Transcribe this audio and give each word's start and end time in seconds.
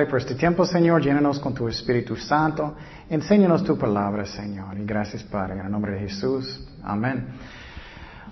Padre, 0.00 0.10
por 0.10 0.20
este 0.20 0.34
tiempo, 0.34 0.64
Señor, 0.64 1.02
llénanos 1.02 1.38
con 1.38 1.52
tu 1.52 1.68
Espíritu 1.68 2.16
Santo. 2.16 2.74
Enséñanos 3.10 3.62
tu 3.62 3.76
palabra, 3.76 4.24
Señor. 4.24 4.78
Y 4.78 4.86
gracias, 4.86 5.22
Padre, 5.24 5.54
en 5.54 5.60
el 5.60 5.70
nombre 5.70 5.92
de 5.92 6.00
Jesús. 6.00 6.66
Amén. 6.82 7.26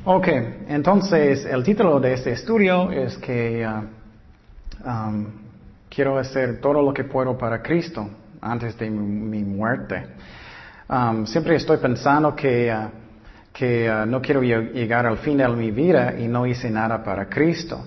Ok, 0.07 0.29
entonces 0.67 1.45
el 1.45 1.63
título 1.63 2.01
de 2.01 2.15
este 2.15 2.33
estudio 2.33 2.91
es 2.91 3.19
que 3.19 3.67
uh, 3.67 4.89
um, 4.89 5.27
quiero 5.91 6.17
hacer 6.17 6.59
todo 6.59 6.81
lo 6.81 6.95
que 6.95 7.05
puedo 7.05 7.37
para 7.37 7.61
Cristo 7.61 8.09
antes 8.41 8.79
de 8.79 8.89
mi, 8.89 9.45
muerte. 9.45 10.07
Um, 10.89 11.27
siempre 11.27 11.57
estoy 11.57 11.77
pensando 11.77 12.35
que, 12.35 12.73
uh, 12.73 12.89
que 13.53 13.91
uh, 13.91 14.07
no 14.07 14.23
quiero 14.23 14.41
llegar 14.41 15.05
al 15.05 15.19
fin 15.19 15.37
de 15.37 15.47
mi 15.49 15.71
vida 15.71 16.19
y 16.19 16.29
no 16.29 16.47
hice 16.47 16.71
nada 16.71 17.05
para 17.05 17.29
Cristo. 17.29 17.85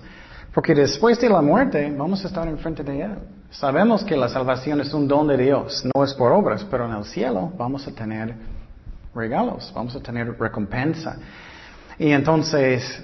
Porque 0.54 0.76
después 0.76 1.20
de 1.20 1.30
la 1.30 1.42
muerte 1.42 1.92
vamos 1.98 2.24
a 2.24 2.28
estar 2.28 2.48
enfrente 2.48 2.84
de 2.84 3.02
Él. 3.02 3.41
Sabemos 3.52 4.06
que 4.06 4.16
la 4.16 4.30
salvación 4.30 4.80
es 4.80 4.94
un 4.94 5.10
don 5.10 5.28
de 5.28 5.36
Dios, 5.36 5.84
no 5.94 6.06
es 6.06 6.14
por 6.14 6.32
obras, 6.32 6.66
pero 6.72 6.86
en 6.86 6.96
el 6.96 7.04
cielo 7.04 7.52
vamos 7.58 7.86
a 7.86 7.92
tener 7.92 8.34
regalos, 9.14 9.74
vamos 9.76 9.94
a 9.94 10.00
tener 10.00 10.40
recompensa. 10.40 11.18
Y 12.00 12.12
entonces, 12.14 13.04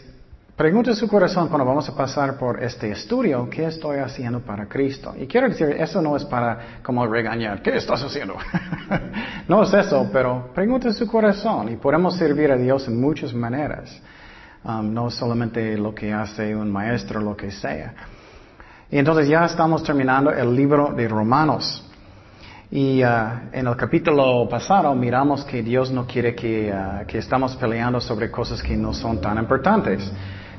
pregunte 0.56 0.96
su 0.96 1.06
corazón 1.10 1.50
cuando 1.50 1.66
vamos 1.66 1.90
a 1.90 1.96
pasar 1.96 2.38
por 2.38 2.64
este 2.64 2.90
estudio, 2.92 3.50
¿qué 3.50 3.66
estoy 3.66 3.98
haciendo 3.98 4.40
para 4.40 4.70
Cristo? 4.70 5.14
Y 5.20 5.28
quiero 5.28 5.50
decir, 5.50 5.68
eso 5.68 6.02
no 6.02 6.16
es 6.16 6.24
para 6.24 6.80
como 6.82 7.06
regañar, 7.06 7.62
¿qué 7.62 7.76
estás 7.76 8.02
haciendo? 8.02 8.38
no 9.50 9.64
es 9.64 9.74
eso, 9.74 10.10
pero 10.14 10.50
pregunte 10.56 10.94
su 10.94 11.08
corazón 11.08 11.74
y 11.74 11.76
podemos 11.76 12.16
servir 12.16 12.54
a 12.54 12.56
Dios 12.56 12.88
en 12.88 13.02
muchas 13.02 13.34
maneras. 13.34 14.02
Um, 14.64 14.94
no 14.94 15.10
solamente 15.10 15.78
lo 15.78 15.94
que 15.94 16.14
hace 16.14 16.56
un 16.56 16.72
maestro, 16.72 17.20
lo 17.20 17.36
que 17.36 17.52
sea. 17.52 17.94
Y 18.90 18.98
entonces 18.98 19.28
ya 19.28 19.46
estamos 19.46 19.84
terminando 19.84 20.32
el 20.32 20.56
libro 20.56 20.94
de 20.94 21.10
Romanos. 21.10 21.84
Y 22.72 23.04
uh, 23.04 23.08
en 23.52 23.68
el 23.68 23.76
capítulo 23.76 24.48
pasado 24.50 24.94
miramos 24.96 25.44
que 25.44 25.62
Dios 25.62 25.92
no 25.92 26.06
quiere 26.08 26.34
que, 26.34 26.72
uh, 26.72 27.06
que 27.06 27.18
estamos 27.18 27.56
peleando 27.58 28.00
sobre 28.00 28.32
cosas 28.32 28.62
que 28.64 28.78
no 28.78 28.94
son 28.94 29.20
tan 29.20 29.38
importantes. 29.38 30.10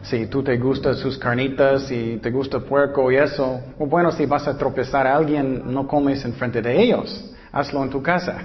Si 0.03 0.27
tú 0.27 0.43
te 0.43 0.59
gustan 0.59 0.95
sus 0.97 1.17
carnitas 1.17 1.91
y 1.91 2.19
te 2.19 2.31
gusta 2.31 2.59
el 2.59 2.65
puerco 2.65 3.11
y 3.11 3.17
eso, 3.17 3.61
bueno, 3.79 4.13
si 4.13 4.27
vas 4.27 4.47
a 4.47 4.57
tropezar 4.57 5.07
a 5.07 5.17
alguien, 5.17 5.63
no 5.65 5.87
comes 5.87 6.23
enfrente 6.25 6.61
de 6.61 6.83
ellos. 6.83 7.35
Hazlo 7.51 7.83
en 7.83 7.91
tu 7.91 8.03
casa. 8.03 8.37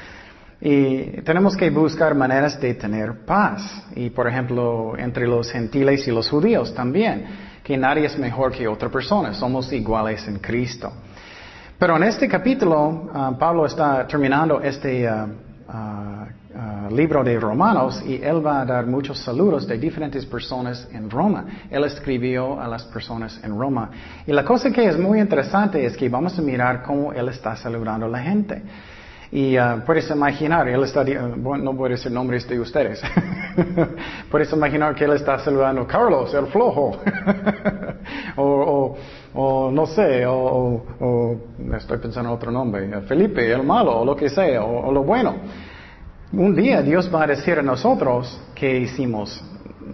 y 0.60 1.22
tenemos 1.22 1.56
que 1.56 1.70
buscar 1.70 2.16
maneras 2.16 2.60
de 2.60 2.74
tener 2.74 3.24
paz. 3.24 3.86
Y 3.94 4.10
por 4.10 4.26
ejemplo, 4.26 4.94
entre 4.98 5.26
los 5.26 5.52
gentiles 5.52 6.06
y 6.08 6.10
los 6.10 6.28
judíos 6.28 6.74
también 6.74 7.53
que 7.64 7.78
nadie 7.78 8.04
es 8.04 8.18
mejor 8.18 8.52
que 8.52 8.68
otra 8.68 8.90
persona, 8.90 9.32
somos 9.32 9.72
iguales 9.72 10.28
en 10.28 10.38
Cristo. 10.38 10.92
Pero 11.78 11.96
en 11.96 12.02
este 12.02 12.28
capítulo, 12.28 13.10
ah, 13.12 13.32
Pablo 13.38 13.64
está 13.64 14.06
terminando 14.06 14.60
este 14.60 15.08
ah, 15.08 15.26
ah, 15.68 16.88
libro 16.90 17.24
de 17.24 17.40
Romanos 17.40 18.02
y 18.06 18.22
él 18.22 18.46
va 18.46 18.60
a 18.60 18.64
dar 18.66 18.86
muchos 18.86 19.18
saludos 19.18 19.66
de 19.66 19.78
diferentes 19.78 20.26
personas 20.26 20.86
en 20.92 21.08
Roma. 21.08 21.46
Él 21.70 21.84
escribió 21.84 22.60
a 22.60 22.68
las 22.68 22.84
personas 22.84 23.40
en 23.42 23.58
Roma. 23.58 23.90
Y 24.26 24.32
la 24.32 24.44
cosa 24.44 24.70
que 24.70 24.86
es 24.86 24.98
muy 24.98 25.18
interesante 25.18 25.84
es 25.84 25.96
que 25.96 26.08
vamos 26.10 26.38
a 26.38 26.42
mirar 26.42 26.82
cómo 26.82 27.14
él 27.14 27.28
está 27.30 27.56
saludando 27.56 28.06
a 28.06 28.10
la 28.10 28.20
gente. 28.20 28.62
Y 29.32 29.58
uh, 29.58 29.80
puedes 29.84 30.08
imaginar, 30.10 30.68
él 30.68 30.82
está, 30.84 31.02
no 31.04 31.72
voy 31.72 31.88
a 31.88 31.92
decir 31.92 32.12
nombres 32.12 32.46
de 32.48 32.60
ustedes, 32.60 33.02
puedes 34.30 34.52
imaginar 34.52 34.94
que 34.94 35.04
él 35.04 35.12
está 35.12 35.38
saludando 35.38 35.86
Carlos, 35.86 36.32
el 36.34 36.46
flojo, 36.46 36.98
o, 38.36 38.96
o, 39.34 39.70
no 39.70 39.86
sé, 39.86 40.26
o, 40.26 40.84
o, 41.00 41.36
estoy 41.76 41.98
pensando 41.98 42.30
en 42.30 42.36
otro 42.36 42.50
nombre, 42.50 43.00
Felipe, 43.02 43.50
el 43.50 43.62
malo, 43.62 44.00
o 44.00 44.04
lo 44.04 44.14
que 44.14 44.28
sea, 44.28 44.62
o, 44.62 44.92
lo 44.92 45.02
bueno. 45.02 45.34
Un 46.32 46.54
día 46.54 46.82
Dios 46.82 47.10
va 47.12 47.24
a 47.24 47.26
decir 47.28 47.58
a 47.58 47.62
nosotros 47.62 48.40
qué 48.54 48.78
hicimos 48.78 49.42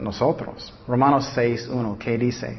nosotros. 0.01 0.73
Romanos 0.87 1.33
6.1, 1.37 1.99
¿qué 1.99 2.17
dice? 2.17 2.59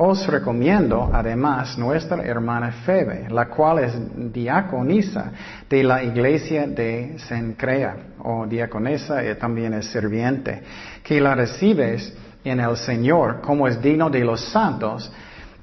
Os 0.00 0.28
recomiendo 0.28 1.10
además 1.12 1.76
nuestra 1.76 2.22
hermana 2.22 2.70
Febe, 2.70 3.26
la 3.30 3.46
cual 3.46 3.80
es 3.80 4.32
diaconisa 4.32 5.32
de 5.68 5.82
la 5.82 6.04
iglesia 6.04 6.68
de 6.68 7.16
Sencrea, 7.18 7.96
o 8.22 8.46
diaconesa 8.46 9.28
y 9.28 9.34
también 9.34 9.74
es 9.74 9.86
serviente, 9.86 10.62
que 11.02 11.20
la 11.20 11.34
recibes 11.34 12.14
en 12.44 12.60
el 12.60 12.76
Señor 12.76 13.40
como 13.40 13.66
es 13.66 13.82
digno 13.82 14.08
de 14.08 14.20
los 14.20 14.40
santos 14.52 15.10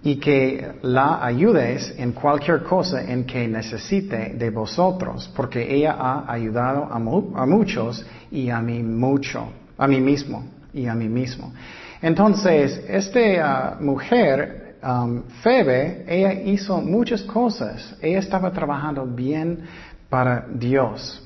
y 0.04 0.18
que 0.18 0.80
la 0.82 1.26
ayudes 1.26 1.96
en 1.98 2.12
cualquier 2.12 2.62
cosa 2.64 3.04
en 3.04 3.24
que 3.24 3.48
necesite 3.48 4.34
de 4.38 4.50
vosotros, 4.50 5.32
porque 5.34 5.74
ella 5.74 5.96
ha 5.98 6.30
ayudado 6.30 6.90
a, 6.92 7.46
muchos 7.46 8.06
y 8.30 8.50
a 8.50 8.60
mí 8.60 8.84
mucho, 8.84 9.50
a 9.78 9.88
mí 9.88 10.02
mismo 10.02 10.44
y 10.74 10.88
a 10.88 10.94
mí 10.94 11.08
mismo. 11.08 11.54
Entonces, 12.02 12.84
esta 12.88 13.78
uh, 13.80 13.84
mujer, 13.84 14.76
um, 14.84 15.24
Febe, 15.42 16.06
ella 16.08 16.34
hizo 16.34 16.82
muchas 16.82 17.22
cosas. 17.24 17.96
Ella 18.02 18.20
estaba 18.20 18.52
trabajando 18.52 19.06
bien 19.06 19.60
para 20.10 20.46
Dios. 20.50 21.22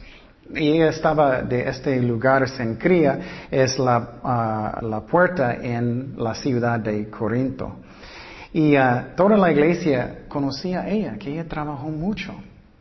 Y 0.54 0.70
ella 0.70 0.90
estaba 0.90 1.42
de 1.44 1.70
este 1.70 2.02
lugar, 2.02 2.50
Sencría, 2.50 3.20
es 3.52 3.78
la, 3.78 4.80
uh, 4.82 4.86
la 4.86 5.02
puerta 5.02 5.56
en 5.56 6.16
la 6.18 6.34
ciudad 6.34 6.80
de 6.80 7.10
Corinto. 7.10 7.78
Y 8.52 8.76
uh, 8.76 9.16
toda 9.16 9.38
la 9.38 9.52
iglesia 9.52 10.26
conocía 10.28 10.82
a 10.82 10.90
ella, 10.90 11.18
que 11.20 11.32
ella 11.32 11.48
trabajó 11.48 11.90
mucho. 11.90 12.34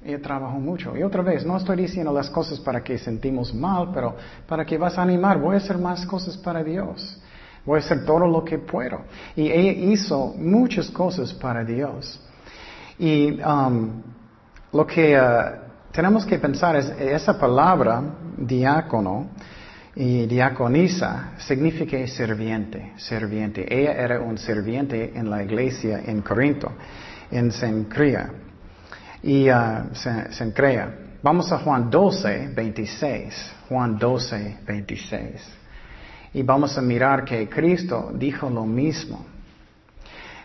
Ella 0.02 0.22
trabajó 0.22 0.58
mucho. 0.58 0.96
Y 0.96 1.02
otra 1.02 1.22
vez, 1.22 1.44
no 1.44 1.56
estoy 1.56 1.76
diciendo 1.76 2.12
las 2.12 2.30
cosas 2.30 2.58
para 2.60 2.82
que 2.82 2.96
sentimos 2.96 3.52
mal, 3.52 3.90
pero 3.92 4.16
para 4.46 4.64
que 4.64 4.78
vas 4.78 4.96
a 4.96 5.02
animar, 5.02 5.38
voy 5.38 5.54
a 5.54 5.58
hacer 5.58 5.76
más 5.76 6.06
cosas 6.06 6.36
para 6.38 6.62
Dios. 6.62 7.20
Voy 7.68 7.76
a 7.76 7.80
hacer 7.80 8.06
todo 8.06 8.26
lo 8.26 8.42
que 8.42 8.56
puedo. 8.56 9.02
Y 9.36 9.50
ella 9.50 9.72
hizo 9.92 10.32
muchas 10.38 10.90
cosas 10.90 11.34
para 11.34 11.62
Dios. 11.66 12.18
Y 12.98 13.38
um, 13.42 14.02
lo 14.72 14.86
que 14.86 15.20
uh, 15.20 15.92
tenemos 15.92 16.24
que 16.24 16.38
pensar 16.38 16.76
es, 16.76 16.88
esa 16.98 17.38
palabra, 17.38 18.02
diácono 18.38 19.26
y 19.94 20.24
diaconisa, 20.24 21.32
significa 21.36 21.98
serviente, 22.06 22.94
serviente. 22.96 23.66
Ella 23.68 23.92
era 23.92 24.20
un 24.22 24.38
serviente 24.38 25.12
en 25.14 25.28
la 25.28 25.42
iglesia 25.42 26.00
en 26.06 26.22
Corinto, 26.22 26.72
en 27.30 27.52
Sencrea. 27.52 28.30
Y 29.22 29.50
uh, 29.50 29.94
Sencrea. 30.30 30.90
Vamos 31.22 31.52
a 31.52 31.58
Juan 31.58 31.90
12, 31.90 32.48
26. 32.54 33.52
Juan 33.68 33.98
12, 33.98 34.56
26. 34.66 35.57
Y 36.34 36.42
vamos 36.42 36.76
a 36.76 36.82
mirar 36.82 37.24
que 37.24 37.48
Cristo 37.48 38.10
dijo 38.14 38.48
lo 38.50 38.64
mismo. 38.64 39.24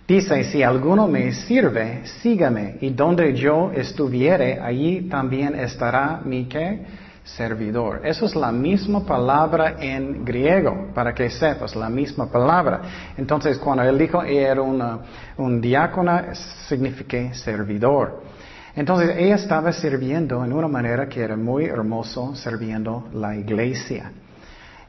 Dice, 0.08 0.44
si 0.46 0.62
alguno 0.62 1.08
me 1.08 1.32
sirve, 1.32 2.06
sígame, 2.22 2.78
y 2.82 2.90
donde 2.90 3.34
yo 3.34 3.72
estuviere, 3.74 4.60
allí 4.60 5.08
también 5.10 5.56
estará 5.56 6.22
mi 6.26 6.46
¿qué? 6.46 6.82
servidor. 7.24 8.02
Eso 8.04 8.26
es 8.26 8.36
la 8.36 8.52
misma 8.52 9.06
palabra 9.06 9.76
en 9.80 10.26
griego, 10.26 10.90
para 10.94 11.14
que 11.14 11.30
sepas, 11.30 11.74
la 11.76 11.90
misma 11.90 12.26
palabra. 12.30 12.82
Entonces, 13.16 13.58
cuando 13.58 13.84
él 13.84 13.98
dijo 13.98 14.22
era 14.24 14.62
un 14.62 15.62
diácono, 15.62 16.20
significa 16.68 17.34
servidor. 17.34 18.24
Entonces, 18.76 19.16
ella 19.18 19.36
estaba 19.36 19.72
sirviendo 19.72 20.44
en 20.44 20.52
una 20.52 20.68
manera 20.68 21.08
que 21.08 21.22
era 21.22 21.38
muy 21.38 21.66
hermoso, 21.66 22.36
sirviendo 22.36 23.08
la 23.14 23.36
iglesia. 23.36 24.12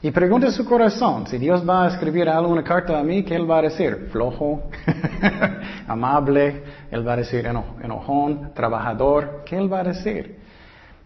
Y 0.05 0.11
pregunte 0.11 0.51
su 0.51 0.67
corazón, 0.67 1.27
si 1.27 1.39
Dios 1.39 1.67
va 1.67 1.87
a 1.87 1.89
escribir 1.89 2.29
alguna 2.29 2.63
carta 2.63 2.99
a 2.99 3.03
mí, 3.03 3.23
¿qué 3.23 3.37
Él 3.37 3.51
va 3.51 3.61
a 3.61 3.63
decir? 3.63 4.09
Flojo, 4.13 4.65
amable, 5.89 6.63
Él 6.91 7.09
va 7.09 7.15
a 7.15 7.17
decir 7.17 7.47
enojón, 7.47 8.53
trabajador, 8.53 9.45
¿qué 9.47 9.57
Él 9.57 9.73
va 9.73 9.81
a 9.81 9.85
decir? 9.85 10.41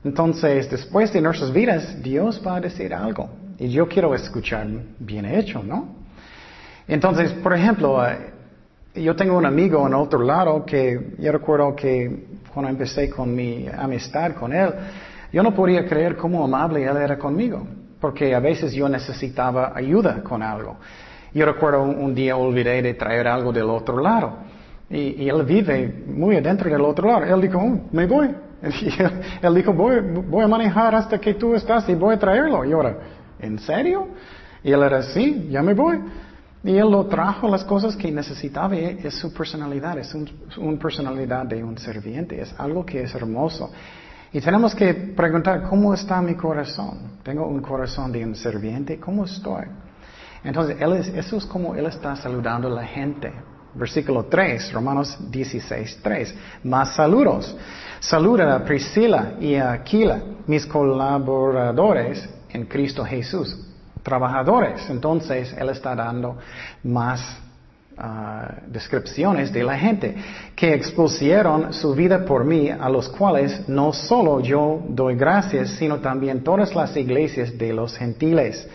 Entonces, 0.02 0.68
después 0.68 1.12
de 1.12 1.20
nuestras 1.20 1.52
vidas, 1.52 2.02
Dios 2.02 2.42
va 2.44 2.56
a 2.56 2.60
decir 2.60 2.92
algo. 2.92 3.30
Y 3.56 3.68
yo 3.68 3.86
quiero 3.86 4.16
escuchar 4.16 4.66
bien 4.98 5.26
hecho, 5.26 5.62
¿no? 5.62 5.94
Entonces, 6.88 7.32
por 7.34 7.54
ejemplo, 7.54 8.04
eh, 8.04 8.32
yo 8.96 9.14
tengo 9.14 9.38
un 9.38 9.46
amigo 9.46 9.86
en 9.86 9.94
otro 9.94 10.24
lado 10.24 10.64
que 10.64 11.14
yo 11.20 11.30
recuerdo 11.30 11.76
que 11.76 12.26
cuando 12.52 12.68
empecé 12.68 13.08
con 13.08 13.32
mi 13.32 13.68
amistad 13.68 14.32
con 14.32 14.52
él, 14.52 14.74
yo 15.32 15.44
no 15.44 15.54
podía 15.54 15.86
creer 15.86 16.16
cómo 16.16 16.42
amable 16.42 16.82
él 16.82 16.96
era 16.96 17.16
conmigo 17.16 17.64
porque 18.00 18.34
a 18.34 18.40
veces 18.40 18.72
yo 18.72 18.88
necesitaba 18.88 19.72
ayuda 19.74 20.22
con 20.22 20.42
algo. 20.42 20.76
Yo 21.34 21.44
recuerdo 21.44 21.82
un, 21.82 22.14
día 22.14 22.36
olvidé 22.36 22.80
de 22.82 22.94
traer 22.94 23.28
algo 23.28 23.52
del 23.52 23.68
otro 23.70 24.00
lado. 24.00 24.38
Y, 24.90 25.28
él 25.28 25.42
vive 25.44 26.04
muy 26.06 26.36
adentro 26.36 26.70
del 26.70 26.80
otro 26.80 27.08
lado. 27.08 27.24
Él 27.24 27.40
dijo, 27.40 27.58
oh, 27.58 27.88
me 27.92 28.06
voy. 28.06 28.34
Y 28.62 29.46
él, 29.46 29.54
dijo, 29.54 29.72
voy, 29.72 30.00
voy, 30.00 30.44
a 30.44 30.48
manejar 30.48 30.94
hasta 30.94 31.20
que 31.20 31.34
tú 31.34 31.54
estás 31.54 31.88
y 31.88 31.94
voy 31.94 32.14
a 32.14 32.18
traerlo. 32.18 32.64
Y 32.64 32.72
ahora, 32.72 32.98
¿en 33.38 33.58
serio? 33.58 34.08
Y 34.64 34.72
él 34.72 34.82
era, 34.82 35.02
sí, 35.02 35.48
ya 35.50 35.62
me 35.62 35.74
voy. 35.74 36.00
Y 36.64 36.76
Él 36.76 36.90
lo 36.90 37.06
trajo 37.06 37.48
las 37.48 37.64
cosas 37.64 37.96
que 37.96 38.10
necesitaba. 38.10 38.76
Es 38.76 39.14
su 39.14 39.32
personalidad, 39.32 39.98
es 39.98 40.14
una 40.56 40.78
personalidad 40.78 41.46
de 41.46 41.62
un 41.62 41.78
serviente. 41.78 42.40
Es 42.40 42.54
algo 42.58 42.84
que 42.84 43.02
es 43.02 43.14
hermoso. 43.14 43.70
Y 44.32 44.40
tenemos 44.40 44.74
que 44.74 44.92
preguntar, 44.92 45.62
¿cómo 45.62 45.94
está 45.94 46.20
mi 46.20 46.34
corazón? 46.34 47.18
¿Tengo 47.22 47.46
un 47.46 47.60
corazón 47.60 48.12
de 48.12 48.24
un 48.24 48.34
serviente? 48.34 49.00
¿Cómo 49.00 49.24
estoy? 49.24 49.64
Entonces, 50.44 50.76
él 50.80 50.92
eso 51.16 51.36
es 51.36 51.46
como 51.46 51.74
Él 51.74 51.86
está 51.86 52.14
saludando 52.16 52.68
a 52.68 52.70
la 52.70 52.84
gente. 52.84 53.32
Versículo 53.74 54.24
3, 54.24 54.72
Romanos 54.72 55.18
16, 55.30 56.00
3. 56.02 56.34
Más 56.64 56.94
saludos. 56.94 57.56
Saluda 58.00 58.54
a 58.54 58.64
Priscila 58.64 59.34
y 59.40 59.54
a 59.54 59.72
Aquila, 59.72 60.20
mis 60.46 60.66
colaboradores 60.66 62.28
en 62.50 62.66
Cristo 62.66 63.04
Jesús. 63.04 63.56
Trabajadores. 64.02 64.88
Entonces, 64.90 65.54
Él 65.58 65.70
está 65.70 65.94
dando 65.94 66.38
más 66.84 67.40
ah, 67.98 68.54
descripciones 68.66 69.52
de 69.52 69.64
la 69.64 69.76
gente 69.78 70.14
que 70.54 70.74
expusieron 70.74 71.72
su 71.72 71.94
vida 71.94 72.24
por 72.24 72.44
mí, 72.44 72.70
a 72.70 72.88
los 72.88 73.08
cuales 73.08 73.68
no 73.68 73.92
solo 73.92 74.40
yo 74.40 74.82
doy 74.88 75.16
gracias, 75.16 75.70
sino 75.70 75.98
también 75.98 76.42
todas 76.42 76.74
las 76.74 76.96
iglesias 76.96 77.56
de 77.56 77.72
los 77.72 77.96
gentiles. 77.96 78.68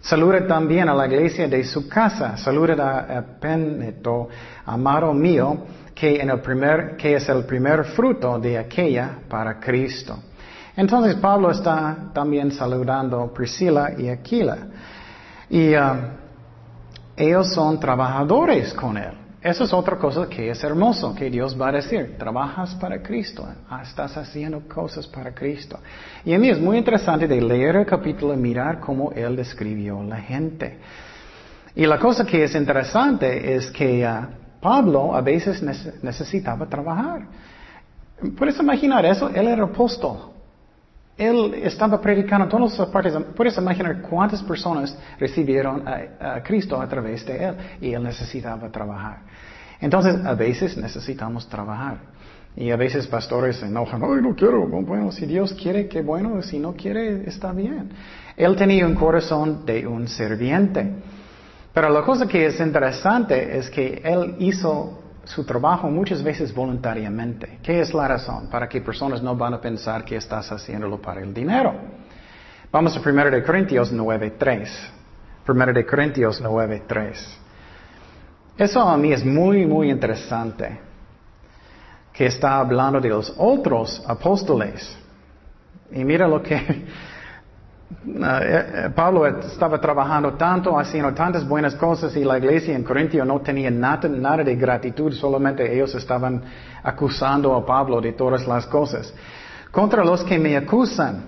Saluda 0.00 0.46
también 0.46 0.88
a 0.88 0.94
la 0.94 1.06
iglesia 1.06 1.48
de 1.48 1.64
su 1.64 1.88
casa. 1.88 2.36
Saluda 2.36 3.06
a 3.18 3.22
Peneto, 3.40 4.28
amado 4.64 5.12
mío, 5.12 5.66
que 5.94 6.14
es 6.16 7.28
el 7.28 7.44
primer 7.44 7.84
fruto 7.84 8.38
de 8.38 8.58
aquella 8.58 9.18
para 9.28 9.58
Cristo. 9.58 10.18
Entonces 10.76 11.16
Pablo 11.16 11.50
está 11.50 12.10
también 12.14 12.52
saludando 12.52 13.20
a 13.20 13.34
Priscila 13.34 13.94
y 13.98 14.08
Aquila. 14.08 14.58
Y 15.50 15.74
uh, 15.74 15.80
ellos 17.18 17.52
son 17.52 17.80
trabajadores 17.80 18.72
con 18.74 18.96
él. 18.96 19.12
Eso 19.40 19.64
es 19.64 19.72
otra 19.72 19.96
cosa 19.96 20.28
que 20.28 20.50
es 20.50 20.64
hermoso, 20.64 21.14
que 21.14 21.30
Dios 21.30 21.58
va 21.58 21.68
a 21.68 21.72
decir, 21.72 22.16
trabajas 22.18 22.74
para 22.74 23.00
Cristo, 23.00 23.46
ah, 23.70 23.82
estás 23.82 24.16
haciendo 24.16 24.60
cosas 24.68 25.06
para 25.06 25.32
Cristo. 25.32 25.78
Y 26.24 26.34
a 26.34 26.38
mí 26.38 26.48
es 26.48 26.58
muy 26.58 26.76
interesante 26.76 27.28
de 27.28 27.40
leer 27.40 27.76
el 27.76 27.86
capítulo 27.86 28.34
y 28.34 28.36
mirar 28.36 28.80
cómo 28.80 29.12
Él 29.12 29.36
describió 29.36 30.02
la 30.02 30.16
gente. 30.16 30.78
Y 31.76 31.86
la 31.86 32.00
cosa 32.00 32.26
que 32.26 32.42
es 32.42 32.54
interesante 32.56 33.54
es 33.54 33.70
que 33.70 34.04
ah, 34.04 34.28
Pablo 34.60 35.14
a 35.14 35.20
veces 35.20 35.62
necesitaba 36.02 36.66
trabajar. 36.66 37.28
¿Puedes 38.36 38.58
imaginar 38.58 39.06
eso? 39.06 39.28
Él 39.28 39.46
era 39.46 39.62
apóstol. 39.62 40.32
Él 41.18 41.54
estaba 41.64 42.00
predicando 42.00 42.44
en 42.44 42.50
todas 42.50 42.78
las 42.78 42.88
partes. 42.88 43.12
Puedes 43.34 43.58
imaginar 43.58 44.00
cuántas 44.02 44.40
personas 44.42 44.96
recibieron 45.18 45.82
a, 45.86 46.40
Cristo 46.44 46.80
a 46.80 46.88
través 46.88 47.26
de 47.26 47.44
Él 47.44 47.56
y 47.80 47.92
Él 47.92 48.04
necesitaba 48.04 48.70
trabajar. 48.70 49.22
Entonces, 49.80 50.24
a 50.24 50.34
veces 50.34 50.76
necesitamos 50.76 51.48
trabajar. 51.48 51.98
Y 52.56 52.70
a 52.70 52.76
veces 52.76 53.06
pastores 53.06 53.56
se 53.56 53.66
enojan, 53.66 54.02
ay, 54.02 54.22
no 54.22 54.34
quiero, 54.34 54.66
bueno, 54.66 55.12
si 55.12 55.26
Dios 55.26 55.52
quiere, 55.54 55.86
qué 55.86 56.02
bueno, 56.02 56.40
si 56.42 56.58
no 56.58 56.72
quiere, 56.72 57.28
está 57.28 57.52
bien. 57.52 57.90
Él 58.36 58.56
tenía 58.56 58.86
un 58.86 58.94
corazón 58.94 59.64
de 59.66 59.86
un 59.86 60.08
serviente. 60.08 60.92
Pero 61.72 61.90
la 61.90 62.02
cosa 62.02 62.26
que 62.26 62.46
es 62.46 62.58
interesante 62.58 63.58
es 63.58 63.70
que 63.70 64.00
Él 64.04 64.36
hizo 64.38 65.07
su 65.28 65.44
trabajo 65.44 65.90
muchas 65.90 66.22
veces 66.22 66.54
voluntariamente. 66.54 67.58
¿Qué 67.62 67.80
es 67.80 67.92
la 67.92 68.08
razón? 68.08 68.48
Para 68.48 68.68
que 68.68 68.80
personas 68.80 69.22
no 69.22 69.36
van 69.36 69.54
a 69.54 69.60
pensar 69.60 70.04
que 70.04 70.16
estás 70.16 70.50
haciéndolo 70.50 71.00
para 71.00 71.20
el 71.20 71.34
dinero. 71.34 71.74
Vamos 72.72 72.96
a 72.96 73.00
1 73.00 73.30
de 73.30 73.42
Corintios 73.42 73.92
9.3. 73.92 74.68
1 75.46 75.66
de 75.72 75.86
Corintios 75.86 76.42
9.3. 76.42 77.14
Eso 78.56 78.80
a 78.80 78.96
mí 78.96 79.12
es 79.12 79.24
muy, 79.24 79.66
muy 79.66 79.90
interesante. 79.90 80.80
Que 82.12 82.26
está 82.26 82.58
hablando 82.58 82.98
de 82.98 83.10
los 83.10 83.32
otros 83.36 84.02
apóstoles. 84.06 84.96
Y 85.92 86.04
mira 86.04 86.26
lo 86.26 86.42
que 86.42 86.86
Pablo 88.94 89.26
estaba 89.26 89.80
trabajando 89.80 90.34
tanto, 90.34 90.78
haciendo 90.78 91.12
tantas 91.14 91.46
buenas 91.46 91.74
cosas 91.74 92.14
y 92.16 92.24
la 92.24 92.36
iglesia 92.36 92.76
en 92.76 92.84
Corintio 92.84 93.24
no 93.24 93.40
tenía 93.40 93.70
nada, 93.70 94.08
nada 94.08 94.44
de 94.44 94.56
gratitud, 94.56 95.12
solamente 95.12 95.74
ellos 95.74 95.94
estaban 95.94 96.42
acusando 96.82 97.54
a 97.54 97.64
Pablo 97.64 98.00
de 98.00 98.12
todas 98.12 98.46
las 98.46 98.66
cosas. 98.66 99.12
Contra 99.70 100.04
los 100.04 100.22
que 100.22 100.38
me 100.38 100.56
acusan, 100.56 101.24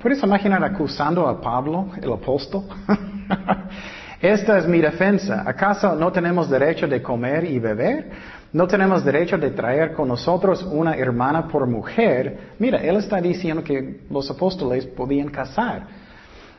¿puedes 0.00 0.22
imaginar 0.22 0.64
acusando 0.64 1.28
a 1.28 1.40
Pablo, 1.40 1.90
el 2.00 2.12
apóstol? 2.12 2.64
Esta 4.20 4.58
es 4.58 4.66
mi 4.66 4.80
defensa. 4.80 5.44
¿Acaso 5.46 5.94
no 5.94 6.10
tenemos 6.10 6.48
derecho 6.48 6.88
de 6.88 7.02
comer 7.02 7.44
y 7.44 7.58
beber? 7.58 8.10
¿No 8.54 8.68
tenemos 8.68 9.04
derecho 9.04 9.36
de 9.36 9.50
traer 9.50 9.92
con 9.94 10.06
nosotros 10.06 10.62
una 10.62 10.94
hermana 10.94 11.48
por 11.48 11.66
mujer? 11.66 12.52
Mira, 12.60 12.78
él 12.78 12.98
está 12.98 13.20
diciendo 13.20 13.64
que 13.64 14.02
los 14.08 14.30
apóstoles 14.30 14.86
podían 14.86 15.28
casar. 15.28 15.88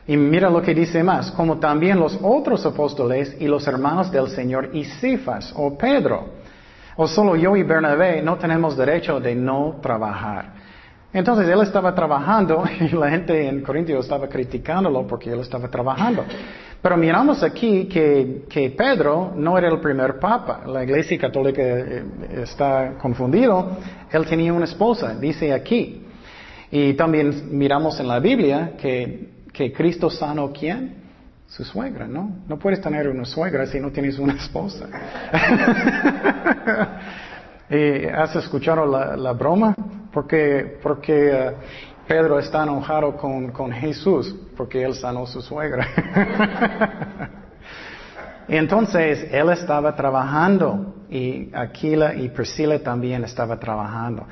Y 0.06 0.14
mira 0.14 0.50
lo 0.50 0.60
que 0.60 0.74
dice 0.74 1.02
más, 1.02 1.30
como 1.30 1.58
también 1.58 1.98
los 1.98 2.18
otros 2.22 2.66
apóstoles 2.66 3.34
y 3.40 3.48
los 3.48 3.66
hermanos 3.66 4.12
del 4.12 4.28
Señor 4.28 4.72
y 4.74 4.84
o 5.54 5.78
Pedro. 5.78 6.28
O 6.96 7.08
solo 7.08 7.34
yo 7.34 7.56
y 7.56 7.62
Bernabé 7.62 8.20
no 8.20 8.36
tenemos 8.36 8.76
derecho 8.76 9.18
de 9.18 9.34
no 9.34 9.78
trabajar. 9.80 10.52
Entonces 11.14 11.48
él 11.48 11.62
estaba 11.62 11.94
trabajando 11.94 12.62
y 12.78 12.90
la 12.90 13.08
gente 13.08 13.48
en 13.48 13.62
Corintio 13.62 14.00
estaba 14.00 14.28
criticándolo 14.28 15.06
porque 15.06 15.32
él 15.32 15.40
estaba 15.40 15.68
trabajando. 15.68 16.26
Pero 16.86 16.96
miramos 16.98 17.42
aquí 17.42 17.86
que, 17.86 18.72
Pedro 18.78 19.32
no 19.34 19.58
era 19.58 19.66
el 19.66 19.80
primer 19.80 20.20
papa. 20.20 20.62
La 20.68 20.84
iglesia 20.84 21.18
católica 21.18 21.60
eh, 21.60 22.04
está 22.44 22.94
confundido. 23.02 23.76
Él 24.08 24.24
tenía 24.24 24.52
una 24.52 24.66
esposa, 24.66 25.16
dice 25.16 25.52
aquí. 25.52 26.06
Y 26.70 26.94
también 26.94 27.48
miramos 27.50 27.98
en 27.98 28.06
la 28.06 28.20
Biblia 28.20 28.74
que, 28.80 29.30
que 29.52 29.72
Cristo 29.72 30.08
sanó 30.08 30.52
quién? 30.52 30.94
Su 31.48 31.64
suegra, 31.64 32.06
¿no? 32.06 32.42
No 32.46 32.56
puedes 32.56 32.80
tener 32.80 33.08
una 33.08 33.24
suegra 33.24 33.66
si 33.66 33.80
no 33.80 33.90
tienes 33.90 34.20
una 34.20 34.34
esposa. 34.34 34.86
¿Y 37.68 38.06
¿Has 38.14 38.36
escuchado 38.36 38.86
la, 38.86 39.32
broma? 39.32 39.74
Porque, 40.12 40.78
porque 40.80 41.30
eh, 41.32 41.52
Pedro 42.06 42.38
está 42.38 42.62
enojado 42.62 43.16
con, 43.16 43.50
con 43.50 43.72
Jesús 43.72 44.34
porque 44.56 44.82
él 44.84 44.94
sanó 44.94 45.26
su 45.26 45.42
suegra. 45.42 45.86
Entonces, 48.48 49.26
él 49.32 49.50
estaba 49.50 49.94
trabajando 49.96 50.94
y 51.10 51.50
Aquila 51.52 52.14
y 52.14 52.28
Priscila 52.28 52.78
también 52.78 53.24
estaba 53.24 53.58
trabajando. 53.58 54.26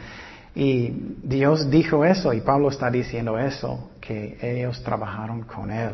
Y 0.54 1.16
Dios 1.22 1.68
dijo 1.68 2.04
eso 2.04 2.32
y 2.32 2.40
Pablo 2.40 2.68
está 2.68 2.90
diciendo 2.90 3.38
eso, 3.38 3.90
que 4.00 4.38
ellos 4.40 4.82
trabajaron 4.84 5.42
con 5.42 5.70
él. 5.70 5.90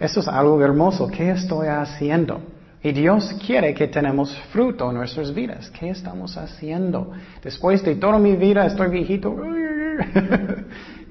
Eso 0.00 0.20
es 0.20 0.28
algo 0.28 0.60
hermoso. 0.60 1.06
¿Qué 1.06 1.30
estoy 1.30 1.68
haciendo? 1.68 2.40
Y 2.82 2.90
Dios 2.90 3.32
quiere 3.46 3.72
que 3.74 3.86
tenemos 3.86 4.36
fruto 4.52 4.90
en 4.90 4.96
nuestras 4.96 5.32
vidas. 5.32 5.70
¿Qué 5.70 5.90
estamos 5.90 6.36
haciendo? 6.36 7.12
Después 7.40 7.84
de 7.84 7.94
toda 7.94 8.18
mi 8.18 8.34
vida 8.34 8.66
estoy 8.66 8.90
viejito. 8.90 9.36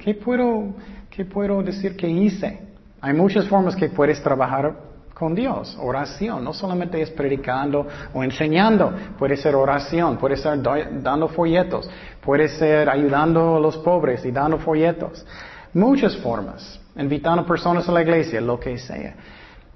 ¿Qué 0.03 0.15
puedo, 0.15 0.73
qué 1.11 1.25
puedo 1.25 1.61
decir 1.61 1.95
que 1.95 2.09
hice? 2.09 2.59
Hay 2.99 3.13
muchas 3.13 3.47
formas 3.47 3.75
que 3.75 3.87
puedes 3.89 4.21
trabajar 4.21 4.73
con 5.13 5.35
Dios. 5.35 5.77
Oración, 5.79 6.43
no 6.43 6.53
solamente 6.53 6.99
es 6.99 7.11
predicando 7.11 7.85
o 8.11 8.23
enseñando, 8.23 8.91
puede 9.19 9.37
ser 9.37 9.53
oración, 9.53 10.17
puede 10.17 10.37
ser 10.37 10.59
dando 11.03 11.27
folletos, 11.27 11.87
puede 12.19 12.47
ser 12.47 12.89
ayudando 12.89 13.57
a 13.57 13.59
los 13.59 13.77
pobres 13.77 14.25
y 14.25 14.31
dando 14.31 14.57
folletos. 14.57 15.23
Muchas 15.71 16.17
formas, 16.17 16.79
invitando 16.95 17.45
personas 17.45 17.87
a 17.87 17.91
la 17.91 18.01
iglesia, 18.01 18.41
lo 18.41 18.59
que 18.59 18.79
sea. 18.79 19.13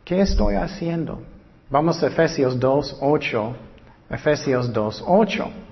¿Qué 0.04 0.22
estoy 0.22 0.56
haciendo? 0.56 1.22
Vamos 1.70 2.02
a 2.02 2.08
Efesios 2.08 2.60
2.8. 2.60 3.54
Efesios 4.10 4.74
2.8. 4.74 5.65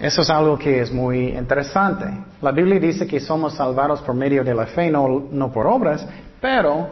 Eso 0.00 0.22
es 0.22 0.30
algo 0.30 0.56
que 0.56 0.80
es 0.80 0.92
muy 0.92 1.30
interesante. 1.30 2.06
La 2.40 2.52
Biblia 2.52 2.78
dice 2.78 3.06
que 3.06 3.18
somos 3.18 3.54
salvados 3.54 4.00
por 4.02 4.14
medio 4.14 4.44
de 4.44 4.54
la 4.54 4.66
fe, 4.66 4.90
no, 4.90 5.26
no 5.30 5.50
por 5.50 5.66
obras, 5.66 6.06
pero 6.40 6.88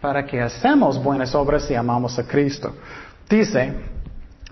para 0.00 0.24
que 0.24 0.40
hacemos 0.40 1.02
buenas 1.02 1.34
obras 1.34 1.70
y 1.70 1.74
amamos 1.74 2.18
a 2.18 2.26
Cristo. 2.26 2.74
Dice, 3.28 3.74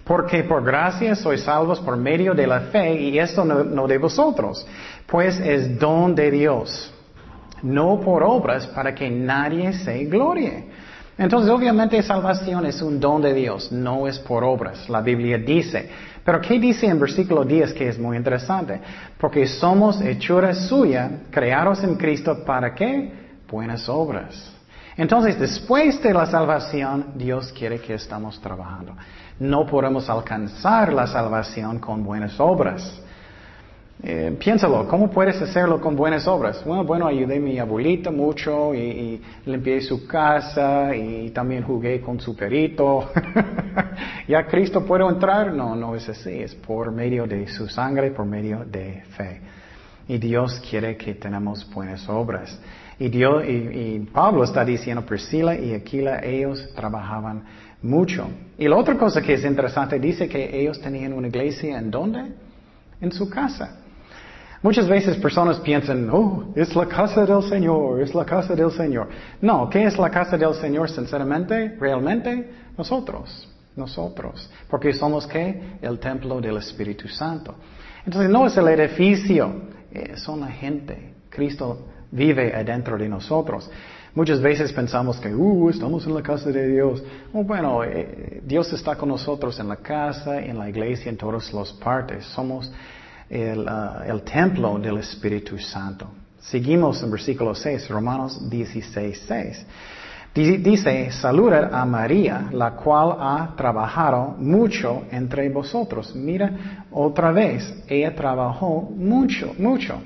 porque 0.04 0.44
por 0.44 0.62
gracia 0.62 1.14
sois 1.14 1.40
salvos 1.40 1.80
por 1.80 1.96
medio 1.96 2.34
de 2.34 2.46
la 2.46 2.60
fe 2.60 3.00
y 3.00 3.18
esto 3.18 3.46
no, 3.46 3.64
no, 3.64 3.86
de 3.86 3.96
vosotros, 3.96 4.66
pues 5.06 5.40
es 5.40 5.78
don 5.78 6.14
de 6.14 6.30
Dios, 6.30 6.92
no 7.62 7.98
por 8.00 8.22
obras 8.22 8.66
para 8.66 8.94
que 8.94 9.08
nadie 9.08 9.72
se 9.72 10.04
glorie. 10.04 10.66
Entonces, 11.16 11.50
obviamente, 11.50 12.02
salvación 12.02 12.66
es 12.66 12.82
un 12.82 13.00
don 13.00 13.22
de 13.22 13.32
Dios, 13.32 13.72
no 13.72 14.06
es 14.06 14.18
por 14.18 14.44
obras. 14.44 14.86
La 14.90 15.00
Biblia 15.00 15.38
dice. 15.38 15.88
Pero, 16.26 16.40
¿qué 16.40 16.58
dice 16.58 16.86
en 16.86 16.98
versículo 16.98 17.44
10 17.44 17.72
que 17.72 17.88
es 17.88 17.98
muy 18.00 18.16
interesante? 18.16 18.80
Porque 19.16 19.46
somos 19.46 20.00
hechura 20.00 20.52
suya, 20.54 21.08
creados 21.30 21.84
en 21.84 21.94
Cristo, 21.94 22.42
¿para 22.44 22.74
qué? 22.74 23.12
Buenas 23.48 23.88
obras. 23.88 24.52
Entonces, 24.96 25.38
después 25.38 26.02
de 26.02 26.12
la 26.12 26.26
salvación, 26.26 27.12
Dios 27.14 27.52
quiere 27.52 27.78
que 27.78 27.94
estamos 27.94 28.40
trabajando. 28.40 28.96
No 29.38 29.66
podemos 29.66 30.10
alcanzar 30.10 30.92
la 30.92 31.06
salvación 31.06 31.78
con 31.78 32.02
buenas 32.02 32.40
obras. 32.40 33.00
Eh, 34.02 34.36
piénsalo, 34.38 34.86
¿cómo 34.86 35.10
puedes 35.10 35.40
hacerlo 35.40 35.80
con 35.80 35.96
buenas 35.96 36.26
obras? 36.26 36.62
Bueno, 36.64 36.84
bueno, 36.84 37.06
ayudé 37.06 37.36
a 37.36 37.40
mi 37.40 37.58
abuelita 37.58 38.10
mucho 38.10 38.74
y, 38.74 39.20
limpié 39.46 39.80
su 39.80 40.06
casa 40.06 40.94
y 40.94 41.30
también 41.30 41.62
jugué 41.62 42.00
con 42.00 42.20
su 42.20 42.36
perito. 42.36 43.10
¿Ya 44.28 44.46
Cristo 44.46 44.84
puede 44.84 45.06
entrar? 45.06 45.52
No, 45.52 45.74
no 45.74 45.94
es 45.96 46.08
así, 46.08 46.30
es 46.30 46.54
por 46.54 46.92
medio 46.92 47.26
de 47.26 47.48
su 47.48 47.68
sangre, 47.68 48.10
por 48.10 48.26
medio 48.26 48.64
de 48.66 49.02
fe. 49.16 49.40
Y 50.08 50.18
Dios 50.18 50.62
quiere 50.68 50.96
que 50.96 51.14
tenemos 51.14 51.68
buenas 51.72 52.06
obras. 52.08 52.60
Y, 52.98 53.08
Dios, 53.08 53.44
y, 53.48 53.98
Pablo 54.12 54.44
está 54.44 54.64
diciendo, 54.64 55.06
Priscila 55.06 55.58
y 55.58 55.72
Aquila, 55.72 56.20
ellos 56.22 56.68
trabajaban 56.74 57.44
mucho. 57.82 58.28
Y 58.58 58.68
la 58.68 58.76
otra 58.76 58.96
cosa 58.96 59.22
que 59.22 59.34
es 59.34 59.44
interesante, 59.44 59.98
dice 59.98 60.28
que 60.28 60.60
ellos 60.60 60.80
tenían 60.80 61.14
una 61.14 61.28
iglesia 61.28 61.78
en 61.78 61.90
dónde? 61.90 62.32
En 63.00 63.10
su 63.10 63.28
casa. 63.28 63.85
Muchas 64.66 64.88
veces 64.88 65.16
personas 65.18 65.60
piensan, 65.60 66.10
oh, 66.10 66.52
es 66.56 66.74
la 66.74 66.86
casa 66.86 67.24
del 67.24 67.40
Señor, 67.44 68.02
es 68.02 68.12
la 68.16 68.24
casa 68.24 68.52
del 68.56 68.72
Señor. 68.72 69.08
No, 69.40 69.70
¿qué 69.70 69.84
es 69.84 69.96
la 69.96 70.10
casa 70.10 70.36
del 70.36 70.52
Señor 70.54 70.90
sinceramente? 70.90 71.76
Realmente, 71.78 72.50
nosotros, 72.76 73.48
nosotros. 73.76 74.50
Porque 74.68 74.92
somos 74.92 75.24
qué? 75.28 75.78
El 75.80 76.00
templo 76.00 76.40
del 76.40 76.56
Espíritu 76.56 77.06
Santo. 77.06 77.54
Entonces 78.04 78.28
no 78.28 78.48
es 78.48 78.56
el 78.56 78.66
edificio, 78.66 79.54
son 80.16 80.40
la 80.40 80.48
gente. 80.48 81.14
Cristo 81.30 81.86
vive 82.10 82.52
adentro 82.52 82.98
de 82.98 83.08
nosotros. 83.08 83.70
Muchas 84.16 84.40
veces 84.40 84.72
pensamos 84.72 85.20
que, 85.20 85.32
uh, 85.32 85.70
estamos 85.70 86.04
en 86.08 86.14
la 86.14 86.22
casa 86.22 86.50
de 86.50 86.66
Dios. 86.66 87.04
Oh, 87.32 87.44
bueno, 87.44 87.84
eh, 87.84 88.40
Dios 88.44 88.72
está 88.72 88.96
con 88.96 89.10
nosotros 89.10 89.60
en 89.60 89.68
la 89.68 89.76
casa, 89.76 90.40
en 90.40 90.58
la 90.58 90.68
iglesia, 90.68 91.08
en 91.08 91.16
todas 91.16 91.54
las 91.54 91.72
partes. 91.74 92.24
Somos 92.24 92.72
el, 93.28 93.60
uh, 93.60 94.02
el 94.10 94.22
templo 94.22 94.78
del 94.78 94.98
Espíritu 94.98 95.58
Santo. 95.58 96.08
Seguimos 96.38 97.02
en 97.02 97.10
versículo 97.10 97.54
6, 97.54 97.88
Romanos 97.88 98.48
16, 98.48 99.24
6. 99.26 99.66
Dice, 100.36 101.10
saluda 101.12 101.70
a 101.72 101.86
María, 101.86 102.48
la 102.52 102.72
cual 102.72 103.16
ha 103.18 103.54
trabajado 103.56 104.36
mucho 104.38 105.04
entre 105.10 105.48
vosotros. 105.48 106.14
Mira, 106.14 106.84
otra 106.90 107.32
vez, 107.32 107.82
ella 107.88 108.14
trabajó 108.14 108.82
mucho, 108.82 109.54
mucho. 109.58 109.98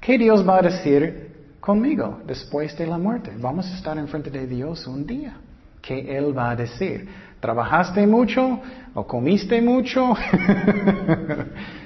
¿Qué 0.00 0.18
Dios 0.18 0.46
va 0.46 0.58
a 0.58 0.62
decir 0.62 1.54
conmigo 1.60 2.22
después 2.26 2.76
de 2.76 2.88
la 2.88 2.98
muerte? 2.98 3.30
Vamos 3.38 3.70
a 3.70 3.76
estar 3.76 3.96
enfrente 3.96 4.30
de 4.30 4.48
Dios 4.48 4.84
un 4.88 5.06
día. 5.06 5.36
¿Qué 5.80 6.18
Él 6.18 6.36
va 6.36 6.50
a 6.50 6.56
decir? 6.56 7.08
¿Trabajaste 7.38 8.04
mucho? 8.04 8.60
¿O 8.94 9.06
comiste 9.06 9.62
mucho? 9.62 10.12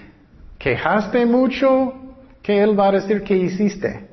¿Quejaste 0.59 1.27
mucho? 1.27 1.95
¿Qué 2.43 2.63
Él 2.63 2.79
va 2.79 2.89
a 2.89 2.93
decir 2.93 3.23
que 3.23 3.37
hiciste? 3.37 4.09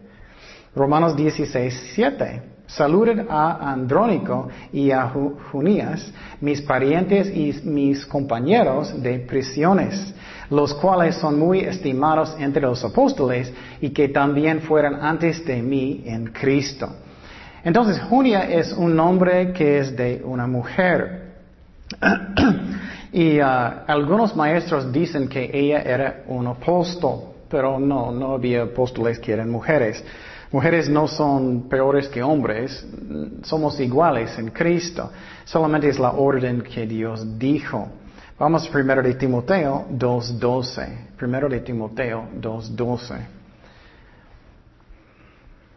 Romanos 0.76 1.16
16, 1.16 1.92
7. 1.94 2.42
Saluden 2.66 3.28
a 3.30 3.72
Andrónico 3.72 4.50
y 4.72 4.92
a 4.92 5.12
Junías, 5.52 6.12
mis 6.42 6.62
parientes 6.62 7.28
y 7.36 7.54
mis 7.68 8.06
compañeros 8.06 9.02
de 9.02 9.20
prisiones 9.20 10.14
los 10.54 10.74
cuales 10.76 11.16
son 11.16 11.40
muy 11.40 11.62
estimados 11.62 12.36
entre 12.40 12.62
los 12.62 12.84
apóstoles 12.84 13.52
y 13.82 13.90
que 13.90 14.10
también 14.10 14.62
fueron 14.62 14.96
antes 15.02 15.44
de 15.46 15.62
mí 15.62 16.04
en 16.06 16.28
Cristo. 16.28 16.90
Entonces, 17.64 18.00
Junia 18.02 18.42
es 18.50 18.72
un 18.74 18.96
nombre 18.96 19.52
que 19.54 19.80
es 19.80 19.96
de 19.96 20.22
una 20.24 20.48
mujer. 20.48 21.34
y 23.14 23.40
uh, 23.40 23.46
algunos 23.86 24.36
maestros 24.36 24.92
dicen 24.92 25.28
que 25.30 25.50
ella 25.54 25.84
era 25.84 26.24
un 26.28 26.48
apóstol, 26.48 27.36
pero 27.48 27.80
no, 27.80 28.12
no 28.12 28.34
había 28.34 28.64
apóstoles 28.64 29.20
que 29.20 29.32
eran 29.32 29.52
mujeres. 29.52 30.04
Mujeres 30.52 30.90
no 30.90 31.08
son 31.08 31.70
peores 31.70 32.08
que 32.08 32.24
hombres, 32.24 32.86
somos 33.44 33.80
iguales 33.80 34.38
en 34.40 34.50
Cristo. 34.50 35.12
Solamente 35.46 35.90
es 35.90 36.00
la 36.00 36.12
orden 36.12 36.62
que 36.62 36.88
Dios 36.88 37.38
dijo. 37.38 37.88
Vamos 38.40 38.68
primero 38.70 39.04
de 39.04 39.14
Timoteo 39.14 39.86
2.12. 39.92 41.16
Primero 41.16 41.48
de 41.48 41.60
Timoteo 41.60 42.26
2.12. 42.42 43.43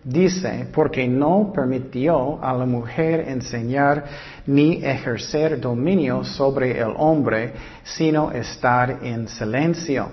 Dice, 0.09 0.69
porque 0.73 1.09
no 1.09 1.51
permitió 1.53 2.41
a 2.41 2.53
la 2.53 2.65
mujer 2.65 3.25
enseñar 3.27 4.05
ni 4.47 4.75
ejercer 4.75 5.61
dominio 5.61 6.23
sobre 6.23 6.79
el 6.79 6.95
hombre, 6.97 7.53
sino 7.83 8.31
estar 8.31 9.01
en 9.03 9.27
silencio. 9.27 10.09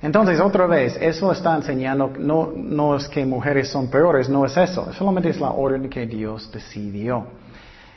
Entonces, 0.00 0.40
otra 0.40 0.66
vez, 0.66 0.96
eso 0.98 1.30
está 1.30 1.54
enseñando, 1.56 2.10
no, 2.18 2.54
no 2.56 2.96
es 2.96 3.06
que 3.06 3.26
mujeres 3.26 3.68
son 3.68 3.90
peores, 3.90 4.30
no 4.30 4.46
es 4.46 4.56
eso, 4.56 4.90
solamente 4.94 5.28
es 5.28 5.38
la 5.38 5.50
orden 5.50 5.90
que 5.90 6.06
Dios 6.06 6.50
decidió. 6.50 7.26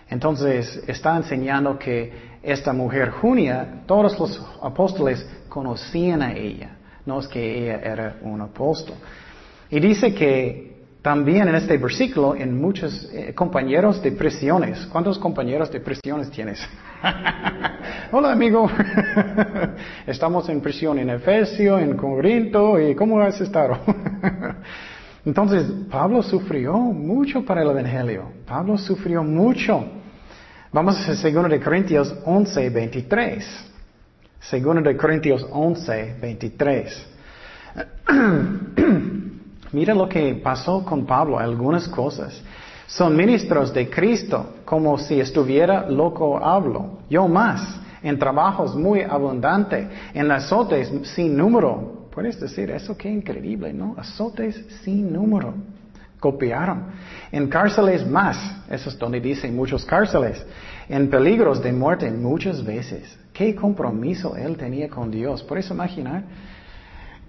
Entonces, 0.10 0.84
está 0.86 1.16
enseñando 1.16 1.80
que 1.80 2.12
esta 2.44 2.74
mujer 2.74 3.10
Junia, 3.10 3.84
todos 3.86 4.20
los 4.20 4.46
apóstoles 4.62 5.26
conocían 5.48 6.24
a 6.24 6.34
ella, 6.34 6.76
no 7.06 7.22
es 7.22 7.28
que 7.30 7.64
ella 7.64 7.80
era 7.82 8.18
un 8.22 8.42
apóstol. 8.42 8.98
Y 9.70 9.80
dice 9.80 10.14
que 10.14 10.71
también 11.02 11.48
en 11.48 11.56
este 11.56 11.78
versículo, 11.78 12.36
en 12.36 12.60
muchos 12.62 13.10
eh, 13.12 13.34
compañeros 13.34 14.02
de 14.04 14.12
prisiones, 14.12 14.86
¿cuántos 14.92 15.18
compañeros 15.18 15.72
de 15.72 15.80
prisiones 15.80 16.30
tienes? 16.30 16.60
Hola 18.12 18.32
amigo, 18.32 18.70
estamos 20.06 20.48
en 20.50 20.62
prisión 20.62 21.00
en 21.00 21.10
Efesio, 21.10 21.80
en 21.80 21.98
Corinto, 21.98 22.80
¿y 22.80 22.94
cómo 22.94 23.20
has 23.20 23.42
estado? 23.42 23.80
Entonces, 25.26 25.66
Pablo 25.90 26.22
sufrió 26.22 26.74
mucho 26.78 27.44
para 27.46 27.64
el 27.64 27.70
Evangelio, 27.70 28.32
Pablo 28.46 28.78
sufrió 28.78 29.24
mucho. 29.24 29.84
Vamos 30.72 30.98
a 31.08 31.14
2 31.14 31.50
de 31.50 31.60
Corintios 31.60 32.16
11, 32.26 32.70
23. 32.70 33.72
2 34.52 34.84
de 34.84 34.98
Corintios 34.98 35.48
11, 35.52 36.16
23. 36.22 37.08
Mira 39.72 39.94
lo 39.94 40.08
que 40.08 40.36
pasó 40.36 40.84
con 40.84 41.06
Pablo, 41.06 41.40
algunas 41.40 41.88
cosas. 41.88 42.42
Son 42.88 43.16
ministros 43.16 43.74
de 43.74 43.90
Cristo, 43.90 44.56
como 44.66 44.98
si 44.98 45.20
estuviera 45.20 45.90
loco 45.90 46.38
hablo. 46.44 47.00
Yo 47.10 47.28
más, 47.28 47.80
en 48.04 48.20
trabajos 48.20 48.76
muy 48.76 49.02
abundante, 49.02 49.88
en 50.14 50.30
azotes 50.32 50.92
sin 51.16 51.38
número. 51.38 52.08
Puedes 52.14 52.40
decir, 52.40 52.70
eso 52.72 52.98
qué 52.98 53.10
increíble, 53.10 53.72
¿no? 53.72 53.96
Azotes 53.98 54.66
sin 54.84 55.14
número 55.14 55.54
copiaron. 56.22 56.86
En 57.32 57.48
cárceles 57.48 58.08
más, 58.08 58.38
eso 58.70 58.90
es 58.90 58.98
donde 58.98 59.20
dicen 59.20 59.54
muchos 59.54 59.84
cárceles. 59.84 60.46
En 60.88 61.10
peligros 61.10 61.62
de 61.62 61.74
muerte 61.74 62.10
muchas 62.12 62.64
veces. 62.64 63.18
¿Qué 63.34 63.56
compromiso 63.56 64.36
él 64.38 64.56
tenía 64.56 64.88
con 64.88 65.10
Dios? 65.10 65.44
Por 65.44 65.58
eso 65.58 65.74
imaginar. 65.74 66.24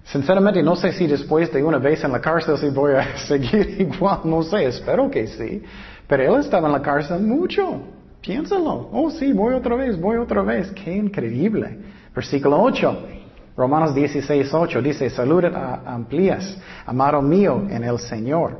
Sinceramente 0.04 0.62
no 0.62 0.76
sé 0.76 0.92
si 0.92 1.06
después 1.06 1.52
de 1.52 1.62
una 1.62 1.78
vez 1.78 2.02
en 2.04 2.12
la 2.12 2.21
cárcel 2.21 2.59
si 2.59 2.68
voy 2.71 2.94
a 2.94 3.16
seguir 3.28 3.80
igual, 3.80 4.21
no 4.25 4.42
sé, 4.42 4.66
espero 4.66 5.11
que 5.11 5.26
sí. 5.26 5.62
Pero 6.06 6.35
él 6.35 6.40
estaba 6.40 6.66
en 6.66 6.73
la 6.73 6.82
cárcel 6.82 7.21
mucho. 7.23 7.80
Piénsalo. 8.21 8.88
Oh 8.92 9.11
sí, 9.11 9.32
voy 9.32 9.54
otra 9.54 9.75
vez, 9.75 10.00
voy 10.00 10.16
otra 10.16 10.42
vez. 10.42 10.71
Qué 10.73 10.94
increíble. 10.94 11.78
Versículo 12.14 12.61
8. 12.61 13.09
Romanos 13.56 13.94
16, 13.94 14.52
8 14.52 14.80
dice, 14.80 15.11
salud 15.11 15.44
a 15.44 15.82
Amplias, 15.85 16.59
amado 16.87 17.21
mío 17.21 17.66
en 17.68 17.85
el 17.85 17.99
Señor. 17.99 18.59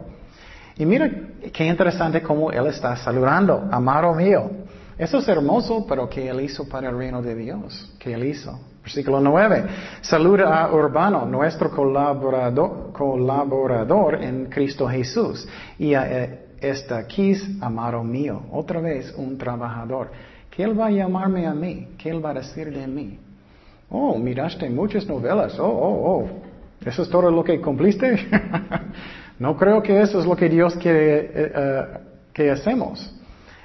Y 0.77 0.85
mira 0.85 1.11
qué 1.53 1.67
interesante 1.67 2.23
cómo 2.23 2.51
Él 2.51 2.67
está 2.67 2.97
saludando, 2.97 3.69
amado 3.71 4.15
mío. 4.15 4.51
Eso 4.99 5.19
es 5.19 5.29
hermoso, 5.29 5.87
pero 5.89 6.09
¿qué 6.09 6.29
Él 6.29 6.41
hizo 6.43 6.69
para 6.69 6.91
el 6.91 6.97
reino 6.97 7.23
de 7.23 7.35
Dios? 7.35 7.95
¿Qué 7.99 8.13
Él 8.13 8.25
hizo? 8.25 8.59
Versículo 8.83 9.21
9. 9.21 9.65
Saluda 10.01 10.65
a 10.65 10.73
Urbano, 10.73 11.25
nuestro 11.25 11.71
colaborador, 11.71 12.93
colaborador 12.93 14.23
en 14.23 14.47
Cristo 14.47 14.89
Jesús. 14.89 15.49
Y 15.79 15.95
a 15.95 16.29
Estaquis, 16.61 17.49
amado 17.61 18.03
mío. 18.03 18.43
Otra 18.51 18.81
vez, 18.81 19.15
un 19.17 19.39
trabajador. 19.39 20.11
¿Qué 20.51 20.65
Él 20.65 20.79
va 20.79 20.87
a 20.87 20.91
llamarme 20.91 21.47
a 21.47 21.55
mí? 21.55 21.89
¿Qué 21.97 22.11
Él 22.11 22.25
va 22.25 22.31
a 22.31 22.35
decir 22.35 22.73
de 22.73 22.87
mí? 22.87 23.19
Oh, 23.89 24.19
miraste 24.19 24.69
muchas 24.69 25.07
novelas. 25.07 25.59
Oh, 25.59 25.67
oh, 25.67 26.11
oh. 26.11 26.29
¿Eso 26.85 27.03
es 27.03 27.09
todo 27.09 27.31
lo 27.31 27.45
que 27.45 27.61
cumpliste? 27.61 28.29
No 29.39 29.57
creo 29.57 29.83
que 29.83 30.01
eso 30.01 30.21
es 30.21 30.27
lo 30.27 30.37
que 30.37 30.49
Dios 30.49 30.77
quiere 30.77 31.19
eh, 31.19 31.31
eh, 31.35 31.85
que 32.33 32.49
hacemos. 32.49 33.13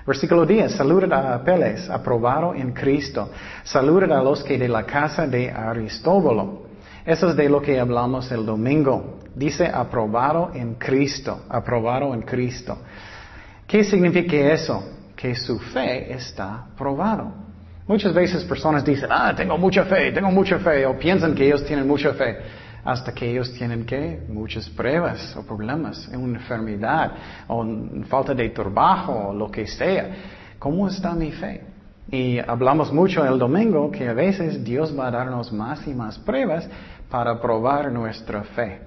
Versículo 0.08 0.46
10, 0.46 0.72
saluden 0.72 1.12
a 1.12 1.34
Apeles, 1.34 1.90
aprobado 1.90 2.56
en 2.56 2.72
Cristo. 2.72 3.30
Saluden 3.64 4.14
a 4.14 4.24
los 4.24 4.42
que 4.42 4.58
de 4.58 4.70
la 4.70 4.84
casa 4.84 5.28
de 5.28 5.52
Aristóbulo. 5.52 6.68
Eso 7.06 7.30
es 7.30 7.36
de 7.36 7.50
lo 7.50 7.62
que 7.62 7.78
hablamos 7.78 8.32
el 8.32 8.46
domingo. 8.46 9.20
Dice 9.36 9.68
aprobado 9.68 10.52
en 10.54 10.76
Cristo, 10.76 11.42
aprobado 11.50 12.14
en 12.14 12.22
Cristo. 12.22 12.78
¿Qué 13.68 13.84
significa 13.84 14.38
eso? 14.38 14.82
Que 15.14 15.36
su 15.36 15.60
fe 15.60 16.14
está 16.14 16.68
probado. 16.78 17.34
Muchas 17.86 18.14
veces 18.14 18.46
personas 18.46 18.86
dicen, 18.86 19.10
ah, 19.12 19.34
tengo 19.36 19.58
mucha 19.58 19.84
fe, 19.84 20.14
tengo 20.14 20.32
mucha 20.32 20.58
fe, 20.60 20.86
o 20.86 20.98
piensan 20.98 21.36
que 21.36 21.46
ellos 21.46 21.66
tienen 21.66 21.86
mucha 21.86 22.14
fe, 22.14 22.38
hasta 22.88 23.14
que 23.14 23.30
ellos 23.30 23.52
tienen 23.52 23.86
que 23.86 24.24
muchas 24.30 24.70
pruebas 24.70 25.36
o 25.36 25.46
problemas, 25.46 26.08
una 26.08 26.40
enfermedad, 26.40 27.12
o 27.50 27.66
falta 28.08 28.34
de 28.34 28.50
trabajo, 28.52 29.28
o 29.28 29.34
lo 29.34 29.52
que 29.52 29.68
sea. 29.68 30.10
¿Cómo 30.58 30.88
está 30.88 31.14
mi 31.14 31.34
fe? 31.34 31.66
Y 32.10 32.40
hablamos 32.40 32.94
mucho 32.94 33.26
el 33.26 33.38
domingo 33.38 33.92
que 33.92 34.08
a 34.08 34.14
veces 34.14 34.64
Dios 34.64 34.98
va 34.98 35.08
a 35.08 35.12
darnos 35.12 35.52
más 35.52 35.86
y 35.86 35.94
más 35.94 36.18
pruebas 36.18 36.70
para 37.10 37.42
probar 37.42 37.92
nuestra 37.92 38.44
fe. 38.44 38.80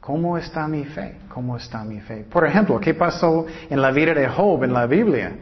¿Cómo 0.00 0.38
está 0.38 0.66
mi 0.66 0.86
fe? 0.86 1.16
¿Cómo 1.28 1.58
está 1.58 1.84
mi 1.84 2.00
fe? 2.00 2.24
Por 2.32 2.46
ejemplo, 2.46 2.80
¿qué 2.80 2.94
pasó 2.94 3.44
en 3.68 3.82
la 3.82 3.90
vida 3.90 4.14
de 4.14 4.28
Job 4.28 4.64
en 4.64 4.72
la 4.72 4.86
Biblia? 4.86 5.32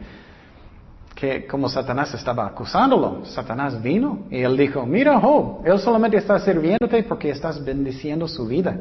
Que 1.15 1.47
como 1.47 1.69
Satanás 1.69 2.13
estaba 2.13 2.45
acusándolo, 2.45 3.23
Satanás 3.25 3.81
vino 3.81 4.25
y 4.29 4.41
él 4.41 4.57
dijo, 4.57 4.85
mira 4.85 5.17
Job, 5.19 5.65
él 5.65 5.79
solamente 5.79 6.17
está 6.17 6.37
sirviéndote 6.39 7.03
porque 7.03 7.29
estás 7.29 7.63
bendiciendo 7.63 8.27
su 8.27 8.45
vida. 8.45 8.77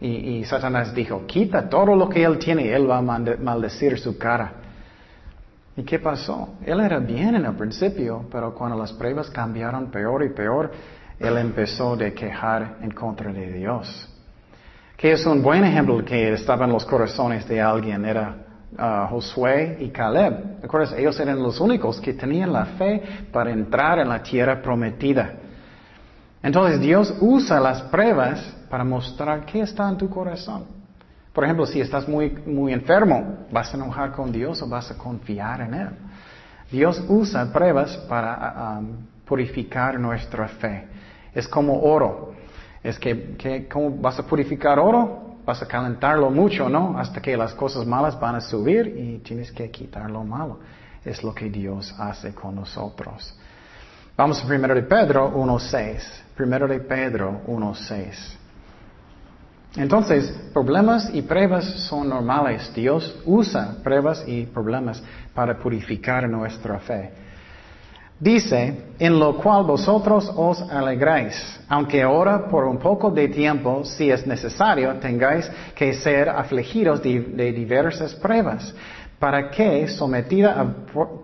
Y, 0.00 0.44
Satanás 0.44 0.94
dijo, 0.94 1.26
quita 1.26 1.68
todo 1.68 1.94
lo 1.94 2.08
que 2.08 2.24
él 2.24 2.38
tiene 2.38 2.72
él 2.72 2.88
va 2.88 2.98
a 2.98 3.02
maldecir 3.02 3.98
su 3.98 4.16
cara. 4.16 4.52
¿Y 5.76 5.82
qué 5.82 5.98
pasó? 5.98 6.54
Él 6.64 6.80
era 6.80 6.98
bien 6.98 7.34
en 7.34 7.44
el 7.44 7.54
principio, 7.54 8.24
pero 8.30 8.54
cuando 8.54 8.78
las 8.78 8.92
pruebas 8.92 9.28
cambiaron 9.28 9.90
peor 9.90 10.24
y 10.24 10.30
peor, 10.30 10.70
él 11.18 11.36
empezó 11.36 11.94
a 11.94 12.10
quejar 12.10 12.78
en 12.80 12.92
contra 12.92 13.30
de 13.30 13.52
Dios. 13.52 14.08
Que 14.96 15.12
es 15.12 15.26
un 15.26 15.42
buen 15.42 15.64
ejemplo 15.64 16.02
que 16.02 16.32
estaba 16.32 16.64
en 16.64 16.72
los 16.72 16.86
corazones 16.86 17.46
de 17.46 17.60
alguien, 17.60 18.04
era 18.04 18.49
Josué 18.76 19.78
y 19.80 19.88
Caleb. 19.90 20.62
¿Recuerdas? 20.62 20.94
Ellos 20.96 21.18
eran 21.18 21.42
los 21.42 21.60
únicos 21.60 22.00
que 22.00 22.14
tenían 22.14 22.52
la 22.52 22.66
fe 22.66 23.02
para 23.32 23.50
entrar 23.50 23.98
en 23.98 24.08
la 24.08 24.22
tierra 24.22 24.62
prometida. 24.62 25.32
Entonces 26.42 26.80
Dios 26.80 27.14
usa 27.20 27.60
las 27.60 27.82
pruebas 27.82 28.56
para 28.70 28.84
mostrar 28.84 29.44
qué 29.44 29.60
está 29.60 29.88
en 29.88 29.96
tu 29.96 30.08
corazón. 30.08 30.64
Por 31.32 31.44
ejemplo, 31.44 31.66
si 31.66 31.80
estás 31.80 32.08
muy, 32.08 32.30
muy 32.46 32.72
enfermo, 32.72 33.46
¿vas 33.52 33.72
a 33.72 33.76
enojar 33.76 34.12
con 34.12 34.32
Dios 34.32 34.62
o 34.62 34.68
vas 34.68 34.90
a 34.90 34.98
confiar 34.98 35.60
en 35.60 35.74
Él? 35.74 35.88
Dios 36.70 37.04
usa 37.08 37.52
pruebas 37.52 37.96
para 38.08 38.78
um, 38.78 38.96
purificar 39.24 39.98
nuestra 39.98 40.48
fe. 40.48 40.86
Es 41.34 41.46
como 41.46 41.80
oro. 41.82 42.34
Es 42.82 42.98
que, 42.98 43.68
¿cómo 43.70 43.90
vas 43.90 44.18
a 44.18 44.22
purificar 44.24 44.78
oro? 44.78 45.29
Vas 45.50 45.62
a 45.62 45.66
calentarlo 45.66 46.30
mucho, 46.30 46.68
¿no? 46.68 46.96
Hasta 46.96 47.20
que 47.20 47.36
las 47.36 47.54
cosas 47.54 47.84
malas 47.84 48.20
van 48.20 48.36
a 48.36 48.40
subir 48.40 48.86
y 48.86 49.18
tienes 49.18 49.50
que 49.50 49.68
quitar 49.68 50.08
lo 50.08 50.22
malo. 50.22 50.60
Es 51.04 51.24
lo 51.24 51.34
que 51.34 51.50
Dios 51.50 51.92
hace 51.98 52.32
con 52.32 52.54
nosotros. 52.54 53.36
Vamos 54.16 54.40
a 54.44 54.46
primero 54.46 54.76
de 54.76 54.82
Pedro 54.82 55.28
1.6. 55.34 56.02
Primero 56.36 56.68
de 56.68 56.78
Pedro 56.78 57.40
1.6. 57.48 58.36
Entonces, 59.74 60.30
problemas 60.52 61.12
y 61.12 61.22
pruebas 61.22 61.64
son 61.88 62.08
normales. 62.10 62.72
Dios 62.72 63.20
usa 63.24 63.74
pruebas 63.82 64.22
y 64.28 64.46
problemas 64.46 65.02
para 65.34 65.58
purificar 65.58 66.28
nuestra 66.28 66.78
fe. 66.78 67.10
Dice, 68.20 68.74
en 68.98 69.18
lo 69.18 69.38
cual 69.38 69.64
vosotros 69.64 70.30
os 70.36 70.60
alegráis, 70.70 71.58
aunque 71.70 72.02
ahora 72.02 72.48
por 72.48 72.64
un 72.66 72.76
poco 72.76 73.10
de 73.10 73.28
tiempo, 73.28 73.82
si 73.82 74.10
es 74.10 74.26
necesario, 74.26 74.92
tengáis 74.96 75.50
que 75.74 75.94
ser 75.94 76.28
afligidos 76.28 77.02
de, 77.02 77.52
diversas 77.52 78.14
pruebas, 78.14 78.74
para 79.18 79.50
que 79.50 79.88
sometida 79.88 80.60
a 80.60 80.66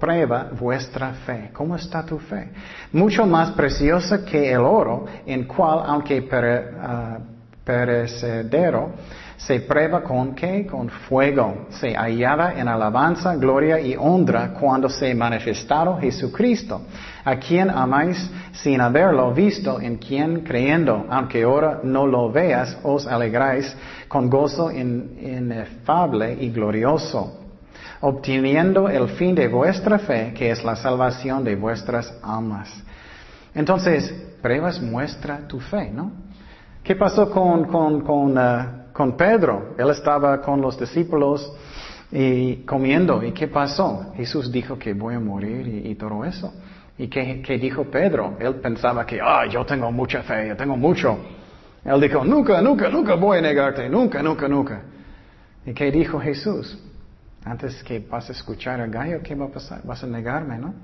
prueba 0.00 0.48
vuestra 0.58 1.12
fe. 1.12 1.50
¿Cómo 1.52 1.76
está 1.76 2.02
tu 2.04 2.18
fe? 2.18 2.48
Mucho 2.92 3.26
más 3.26 3.50
preciosa 3.50 4.24
que 4.24 4.50
el 4.50 4.60
oro, 4.60 5.04
en 5.26 5.44
cual, 5.44 5.82
aunque 5.84 6.26
ah, 6.32 7.18
perecedero, 7.62 8.92
se 9.36 9.60
prueba 9.60 10.02
con 10.02 10.34
qué? 10.34 10.66
Con 10.66 10.88
fuego. 10.88 11.66
Se 11.70 11.94
hallaba 11.94 12.54
en 12.54 12.68
alabanza, 12.68 13.36
gloria 13.36 13.78
y 13.78 13.94
honra 13.94 14.54
cuando 14.54 14.88
se 14.88 15.14
manifestado 15.14 15.98
Jesucristo, 15.98 16.82
a 17.24 17.36
quien 17.36 17.68
amáis 17.70 18.30
sin 18.52 18.80
haberlo 18.80 19.32
visto, 19.32 19.80
en 19.80 19.96
quien 19.96 20.40
creyendo, 20.40 21.06
aunque 21.10 21.42
ahora 21.42 21.80
no 21.82 22.06
lo 22.06 22.32
veas, 22.32 22.78
os 22.82 23.06
alegráis 23.06 23.76
con 24.08 24.30
gozo 24.30 24.70
inefable 24.72 26.38
y 26.40 26.50
glorioso, 26.50 27.38
obteniendo 28.00 28.88
el 28.88 29.08
fin 29.10 29.34
de 29.34 29.48
vuestra 29.48 29.98
fe, 29.98 30.32
que 30.34 30.50
es 30.50 30.64
la 30.64 30.76
salvación 30.76 31.44
de 31.44 31.56
vuestras 31.56 32.12
almas. 32.22 32.82
Entonces, 33.54 34.12
pruebas 34.40 34.80
muestra 34.80 35.46
tu 35.46 35.60
fe, 35.60 35.90
¿no? 35.90 36.12
¿Qué 36.82 36.94
pasó 36.94 37.28
con, 37.30 37.64
con, 37.64 38.02
con, 38.02 38.38
uh, 38.38 38.85
con 38.96 39.14
Pedro? 39.14 39.74
Él 39.76 39.90
estaba 39.90 40.40
con 40.40 40.58
los 40.62 40.80
discípulos 40.80 41.52
y 42.10 42.64
comiendo. 42.64 43.22
¿Y 43.22 43.32
qué 43.32 43.46
pasó? 43.46 44.12
Jesús 44.16 44.50
dijo 44.50 44.78
que 44.78 44.94
voy 44.94 45.14
a 45.14 45.20
morir 45.20 45.68
y, 45.86 45.94
todo 45.96 46.24
eso. 46.24 46.54
¿Y 46.96 47.08
qué, 47.08 47.58
dijo 47.60 47.84
Pedro? 47.84 48.38
Él 48.40 48.54
pensaba 48.54 49.04
que, 49.04 49.20
ah, 49.22 49.44
yo 49.46 49.66
tengo 49.66 49.92
mucha 49.92 50.22
fe, 50.22 50.48
yo 50.48 50.56
tengo 50.56 50.78
mucho. 50.78 51.18
Él 51.84 52.00
dijo, 52.00 52.24
nunca, 52.24 52.62
nunca, 52.62 52.88
nunca 52.88 53.14
voy 53.16 53.36
a 53.38 53.42
negarte, 53.42 53.86
nunca, 53.90 54.22
nunca, 54.22 54.48
nunca. 54.48 54.80
¿Y 55.66 55.74
qué 55.74 55.90
dijo 55.90 56.18
Jesús? 56.18 56.78
Antes 57.44 57.84
que 57.84 57.98
vas 57.98 58.30
a 58.30 58.32
escuchar 58.32 58.80
al 58.80 58.90
gallo, 58.90 59.20
¿qué 59.22 59.34
va 59.34 59.44
a 59.44 59.48
pasar? 59.48 59.82
Vas 59.84 60.02
a 60.02 60.06
negarme, 60.06 60.56
¿no? 60.58 60.74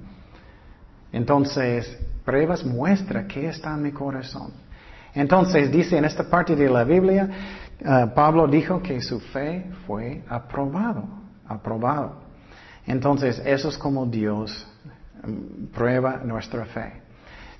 Entonces, 1.12 1.98
pruebas 2.26 2.62
muestra 2.62 3.26
qué 3.26 3.48
está 3.48 3.72
en 3.74 3.82
mi 3.82 3.90
corazón. 3.90 4.52
Entonces 5.14 5.70
dice 5.70 5.98
en 5.98 6.04
esta 6.04 6.24
parte 6.24 6.56
de 6.56 6.70
la 6.70 6.84
Biblia, 6.84 7.28
uh, 7.80 8.14
Pablo 8.14 8.46
dijo 8.46 8.82
que 8.82 9.00
su 9.00 9.20
fe 9.20 9.70
fue 9.86 10.22
aprobado, 10.28 11.04
aprobado. 11.46 12.22
Entonces 12.86 13.40
eso 13.44 13.68
es 13.68 13.78
como 13.78 14.06
Dios 14.06 14.66
um, 15.24 15.66
prueba 15.68 16.18
nuestra 16.24 16.64
fe. 16.66 17.02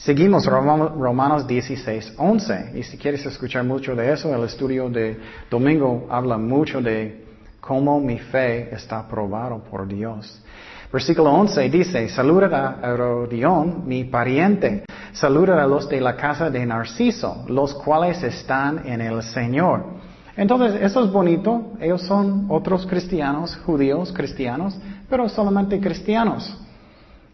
Seguimos 0.05 0.47
Romanos 0.47 1.47
16, 1.47 2.15
11. 2.19 2.73
Y 2.75 2.83
si 2.83 2.99
quieres 2.99 3.25
escuchar 3.25 3.63
mucho 3.63 3.95
de 3.95 4.13
eso, 4.13 4.35
el 4.35 4.43
estudio 4.43 4.91
de 4.91 5.17
domingo 5.49 6.09
habla 6.11 6.37
mucho 6.39 6.81
de 6.81 7.25
cómo 7.61 8.01
mi 8.01 8.19
fe 8.19 8.75
está 8.75 8.99
aprobado 8.99 9.63
por 9.63 9.87
Dios. 9.87 10.43
Versículo 10.93 11.31
11 11.31 11.71
dice, 11.71 12.09
saluda 12.09 12.81
a 12.83 12.91
Herodión, 12.91 13.87
mi 13.87 14.03
pariente, 14.03 14.85
saluda 15.13 15.63
a 15.63 15.67
los 15.67 15.89
de 15.89 16.01
la 16.01 16.17
casa 16.17 16.51
de 16.51 16.67
Narciso, 16.67 17.45
los 17.49 17.73
cuales 17.73 18.23
están 18.25 18.83
en 18.85 19.01
el 19.01 19.23
Señor. 19.23 20.02
Entonces, 20.37 20.81
eso 20.83 21.05
es 21.05 21.13
bonito, 21.13 21.73
ellos 21.81 22.03
son 22.03 22.47
otros 22.49 22.87
cristianos, 22.87 23.57
judíos 23.67 24.13
cristianos, 24.13 24.79
pero 25.09 25.29
solamente 25.29 25.79
cristianos. 25.79 26.59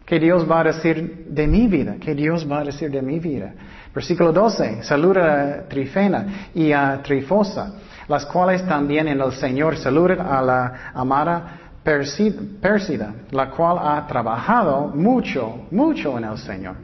¿Qué 0.05 0.19
Dios 0.19 0.49
va 0.49 0.61
a 0.61 0.63
decir 0.63 1.27
de 1.29 1.47
mi 1.47 1.67
vida? 1.67 1.95
¿Qué 1.99 2.15
Dios 2.15 2.49
va 2.49 2.59
a 2.59 2.63
decir 2.63 2.89
de 2.89 3.01
mi 3.01 3.19
vida? 3.19 3.53
Versículo 3.93 4.33
12, 4.33 4.83
saluda 4.83 5.43
a 5.43 5.69
Trifena 5.69 6.49
y 6.53 6.71
a 6.71 6.99
Trifosa, 7.03 7.73
las 8.07 8.25
cuales 8.25 8.65
también 8.67 9.07
en 9.07 9.21
el 9.21 9.31
Señor 9.33 9.77
saludan 9.77 10.21
a 10.21 10.41
la 10.41 10.91
amada 10.93 11.59
Pérsida, 11.83 13.13
la 13.31 13.49
cual 13.49 13.77
ha 13.79 14.05
trabajado 14.07 14.87
mucho, 14.93 15.67
mucho 15.71 16.17
en 16.17 16.25
el 16.25 16.37
Señor. 16.37 16.75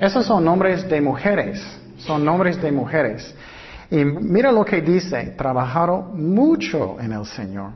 Esos 0.00 0.26
son 0.26 0.44
nombres 0.44 0.88
de 0.88 1.00
mujeres, 1.00 1.62
son 1.98 2.24
nombres 2.24 2.60
de 2.60 2.72
mujeres. 2.72 3.34
Y 3.92 4.06
mira 4.06 4.50
lo 4.50 4.64
que 4.64 4.80
dice, 4.80 5.34
trabajaron 5.36 6.32
mucho 6.34 6.98
en 6.98 7.12
el 7.12 7.26
Señor. 7.26 7.72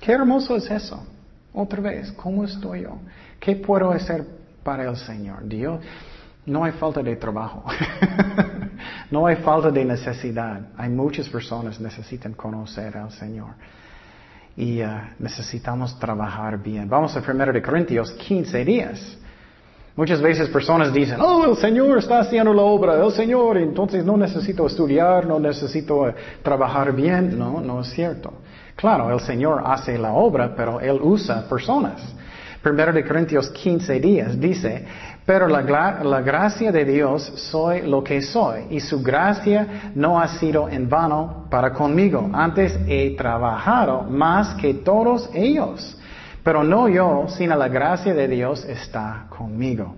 Qué 0.00 0.12
hermoso 0.12 0.56
es 0.56 0.70
eso. 0.70 1.06
Otra 1.52 1.82
vez, 1.82 2.10
¿cómo 2.12 2.42
estoy 2.42 2.84
yo? 2.84 2.96
¿Qué 3.38 3.54
puedo 3.54 3.90
hacer 3.90 4.24
para 4.62 4.88
el 4.88 4.96
Señor? 4.96 5.46
Dios, 5.46 5.78
no 6.46 6.64
hay 6.64 6.72
falta 6.72 7.02
de 7.02 7.16
trabajo. 7.16 7.66
no 9.10 9.26
hay 9.26 9.36
falta 9.36 9.70
de 9.70 9.84
necesidad. 9.84 10.68
Hay 10.78 10.88
muchas 10.88 11.28
personas 11.28 11.76
que 11.76 11.84
necesitan 11.84 12.32
conocer 12.32 12.96
al 12.96 13.10
Señor 13.12 13.50
y 14.56 14.82
uh, 14.82 14.88
necesitamos 15.18 15.98
trabajar 15.98 16.56
bien. 16.62 16.88
Vamos 16.88 17.14
a 17.14 17.20
1 17.20 17.52
de 17.52 17.60
Corintios 17.60 18.10
15 18.12 18.64
días. 18.64 19.18
Muchas 19.96 20.22
veces 20.22 20.48
personas 20.48 20.92
dicen, 20.92 21.20
oh, 21.20 21.44
el 21.50 21.56
Señor 21.56 21.98
está 21.98 22.20
haciendo 22.20 22.54
la 22.54 22.62
obra, 22.62 23.04
el 23.04 23.12
Señor, 23.12 23.58
entonces 23.58 24.04
no 24.04 24.16
necesito 24.16 24.66
estudiar, 24.66 25.26
no 25.26 25.38
necesito 25.40 26.02
uh, 26.02 26.12
trabajar 26.42 26.92
bien. 26.92 27.38
No, 27.38 27.60
no 27.60 27.80
es 27.80 27.90
cierto. 27.90 28.32
Claro, 28.76 29.12
el 29.12 29.20
Señor 29.20 29.62
hace 29.64 29.98
la 29.98 30.12
obra, 30.12 30.54
pero 30.56 30.80
Él 30.80 30.98
usa 31.02 31.46
personas. 31.48 32.00
Primero 32.62 32.92
de 32.92 33.04
Corintios 33.04 33.50
15 33.50 34.00
días 34.00 34.38
dice, 34.38 34.84
pero 35.24 35.48
la, 35.48 35.62
la, 36.02 36.20
gracia 36.20 36.70
de 36.70 36.84
Dios 36.84 37.22
soy 37.36 37.82
lo 37.82 38.04
que 38.04 38.20
soy 38.20 38.66
y 38.68 38.80
su 38.80 39.02
gracia 39.02 39.92
no 39.94 40.20
ha 40.20 40.28
sido 40.28 40.68
en 40.68 40.88
vano 40.88 41.46
para 41.50 41.72
conmigo. 41.72 42.28
Antes 42.32 42.78
he 42.86 43.16
trabajado 43.16 44.02
más 44.02 44.54
que 44.54 44.74
todos 44.74 45.30
ellos, 45.32 45.96
pero 46.42 46.64
no 46.64 46.88
yo, 46.88 47.26
sino 47.28 47.56
la 47.56 47.68
gracia 47.68 48.14
de 48.14 48.28
Dios 48.28 48.64
está 48.64 49.26
conmigo. 49.28 49.94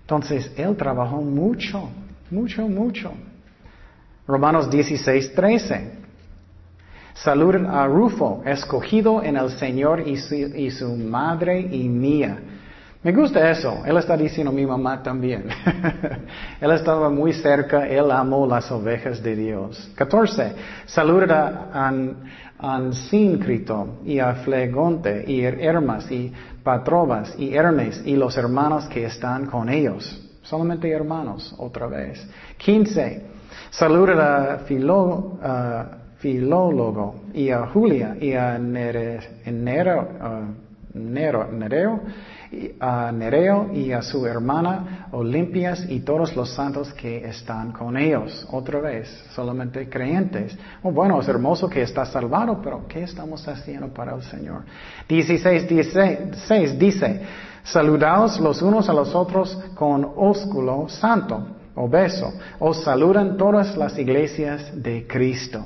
Entonces, 0.00 0.52
Él 0.56 0.76
trabajó 0.76 1.20
mucho, 1.20 1.88
mucho, 2.30 2.68
mucho. 2.68 3.12
Romanos 4.26 4.70
16, 4.70 5.34
13. 5.34 5.92
Saluden 7.14 7.66
a 7.66 7.86
Rufo, 7.86 8.42
escogido 8.44 9.22
en 9.22 9.36
el 9.36 9.50
Señor 9.50 10.02
y 10.06 10.70
su, 10.70 10.96
madre 10.96 11.60
y 11.60 11.88
mía. 11.88 12.38
Me 13.02 13.12
gusta 13.12 13.50
eso. 13.50 13.82
Él 13.84 13.96
está 13.96 14.16
diciendo 14.16 14.52
mi 14.52 14.64
mamá 14.64 15.02
también. 15.02 15.46
él 16.60 16.70
estaba 16.70 17.10
muy 17.10 17.32
cerca, 17.32 17.88
él 17.88 18.10
amó 18.12 18.46
las 18.46 18.70
ovejas 18.70 19.20
de 19.20 19.34
Dios. 19.34 19.90
14. 19.96 20.52
Saluda 20.86 21.70
a 21.72 21.92
Ansíncrito 22.58 23.98
y 24.04 24.20
a 24.20 24.34
Flegonte 24.36 25.24
y 25.26 25.42
Hermas 25.42 26.10
y 26.12 26.32
Patrobas 26.62 27.34
y 27.36 27.52
Hermes 27.52 28.02
y 28.06 28.14
los 28.14 28.36
hermanos 28.36 28.86
que 28.86 29.04
están 29.06 29.46
con 29.46 29.68
ellos. 29.68 30.20
Solamente 30.42 30.88
hermanos, 30.88 31.52
otra 31.58 31.88
vez. 31.88 32.24
15. 32.58 33.26
Saluda 33.70 34.54
a 34.54 34.58
Filo, 34.58 35.38
Filólogo 36.18 37.22
y 37.34 37.50
a 37.50 37.66
Julia 37.66 38.16
y 38.20 38.34
a 38.34 38.56
Nereo, 38.58 39.20
Nereo, 40.94 42.00
a 42.80 43.10
Nereo 43.12 43.70
y 43.72 43.92
a 43.92 44.02
su 44.02 44.26
hermana 44.26 45.08
Olimpias 45.12 45.86
y 45.88 46.00
todos 46.00 46.34
los 46.36 46.50
santos 46.50 46.92
que 46.92 47.24
están 47.24 47.72
con 47.72 47.96
ellos. 47.96 48.46
Otra 48.50 48.80
vez, 48.80 49.08
solamente 49.34 49.88
creyentes. 49.88 50.56
Oh, 50.82 50.92
bueno, 50.92 51.20
es 51.20 51.28
hermoso 51.28 51.68
que 51.68 51.82
está 51.82 52.04
salvado, 52.04 52.60
pero 52.62 52.86
¿qué 52.86 53.02
estamos 53.02 53.46
haciendo 53.48 53.88
para 53.88 54.14
el 54.14 54.22
Señor? 54.22 54.62
16, 55.08 55.68
16 55.68 56.78
dice, 56.78 57.22
saludaos 57.62 58.38
los 58.40 58.60
unos 58.62 58.88
a 58.88 58.92
los 58.92 59.14
otros 59.14 59.58
con 59.74 60.12
ósculo 60.16 60.88
santo 60.88 61.46
o 61.74 61.88
beso. 61.88 62.32
Os 62.58 62.82
saludan 62.82 63.36
todas 63.36 63.76
las 63.76 63.98
iglesias 63.98 64.70
de 64.74 65.06
Cristo. 65.06 65.64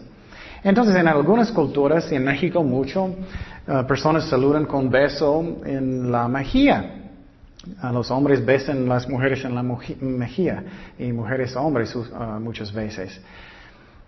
Entonces, 0.63 0.97
en 0.97 1.07
algunas 1.07 1.53
culturas, 1.53 2.11
y 2.11 2.17
en 2.17 2.25
México 2.25 2.65
mucho, 2.65 3.15
eh, 3.67 3.85
personas 3.87 4.29
saludan 4.29 4.65
con 4.65 4.91
beso 4.91 5.61
en 5.65 6.11
la 6.11 6.29
mejilla. 6.29 6.93
A 7.81 7.91
los 7.91 8.11
hombres 8.11 8.45
besan 8.45 8.89
las 8.89 9.09
mujeres 9.09 9.45
en 9.45 9.55
la 9.55 9.63
mejilla 9.63 10.63
y 10.99 11.13
mujeres 11.13 11.57
a 11.57 11.61
hombres 11.61 11.95
uh, 11.97 12.39
muchas 12.41 12.73
veces. 12.73 13.21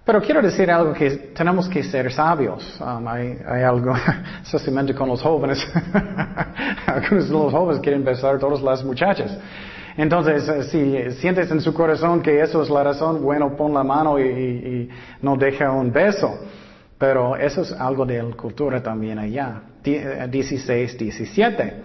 Pero 0.05 0.23
quiero 0.23 0.40
decir 0.40 0.71
algo 0.71 0.92
que 0.92 1.11
tenemos 1.35 1.68
que 1.68 1.83
ser 1.83 2.11
sabios. 2.12 2.81
Um, 2.81 3.07
hay, 3.09 3.37
hay, 3.47 3.62
algo, 3.62 3.94
especialmente 4.42 4.94
con 4.94 5.09
los 5.09 5.21
jóvenes. 5.21 5.59
Algunos 6.87 7.29
de 7.29 7.35
los 7.35 7.53
jóvenes 7.53 7.83
quieren 7.83 8.05
besar 8.05 8.37
a 8.37 8.38
todas 8.38 8.62
las 8.62 8.85
muchachas. 8.85 9.37
Entonces, 9.99 10.49
eh, 10.49 10.62
si 10.62 11.21
sientes 11.21 11.51
en 11.51 11.61
su 11.61 11.75
corazón 11.75 12.23
que 12.23 12.40
eso 12.40 12.62
es 12.62 12.71
la 12.71 12.85
razón, 12.85 13.21
bueno, 13.21 13.57
pon 13.57 13.75
la 13.75 13.83
mano 13.83 14.18
y, 14.18 14.88
no 15.21 15.37
deja 15.37 15.73
un 15.73 15.92
beso. 15.92 16.38
Pero 16.99 17.37
eso 17.37 17.63
es 17.63 17.73
algo 17.73 18.05
de 18.05 18.23
la 18.23 18.35
cultura 18.35 18.83
también 18.83 19.19
allá. 19.19 19.63
16, 19.83 20.99
17. 20.99 21.63
Eh, 21.63 21.83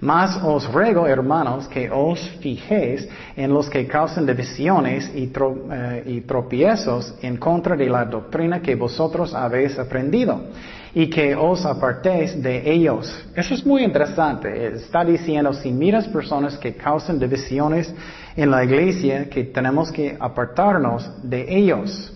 Mas 0.00 0.38
os 0.42 0.70
ruego, 0.70 1.06
hermanos, 1.06 1.66
que 1.68 1.90
os 1.90 2.20
fijéis 2.40 3.08
en 3.34 3.52
los 3.52 3.70
que 3.70 3.86
causan 3.86 4.26
divisiones 4.26 5.10
y, 5.14 5.32
eh, 5.32 6.02
y 6.04 6.20
tropiezos 6.20 7.14
en 7.22 7.38
contra 7.38 7.76
de 7.76 7.88
la 7.88 8.04
doctrina 8.04 8.60
que 8.60 8.74
vosotros 8.74 9.34
habéis 9.34 9.78
aprendido 9.78 10.48
y 10.94 11.08
que 11.08 11.34
os 11.34 11.64
apartéis 11.64 12.42
de 12.42 12.70
ellos. 12.70 13.26
Eso 13.34 13.54
es 13.54 13.64
muy 13.64 13.84
interesante. 13.84 14.66
Está 14.74 15.02
diciendo, 15.02 15.54
si 15.54 15.72
miras 15.72 16.06
personas 16.08 16.58
que 16.58 16.74
causan 16.74 17.18
divisiones 17.18 17.92
en 18.36 18.50
la 18.50 18.64
iglesia, 18.64 19.30
que 19.30 19.44
tenemos 19.44 19.90
que 19.90 20.14
apartarnos 20.18 21.10
de 21.22 21.56
ellos. 21.56 22.12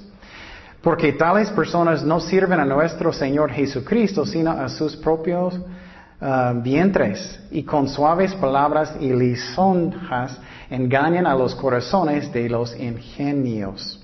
Porque 0.83 1.13
tales 1.13 1.51
personas 1.51 2.03
no 2.03 2.21
sirven 2.21 2.59
a 2.61 2.65
nuestro 2.65 3.13
Señor 3.13 3.51
Jesucristo, 3.51 4.25
sino 4.25 4.51
a 4.53 4.69
sus 4.69 4.97
propios 4.97 5.55
uh, 5.55 6.61
vientres. 6.63 7.39
Y 7.51 7.63
con 7.63 7.89
suaves 7.89 8.35
palabras 8.35 8.95
y 8.99 9.13
lisonjas 9.13 10.39
engañan 10.71 11.27
a 11.27 11.35
los 11.35 11.55
corazones 11.55 12.33
de 12.33 12.49
los 12.49 12.75
ingenios. 12.79 14.01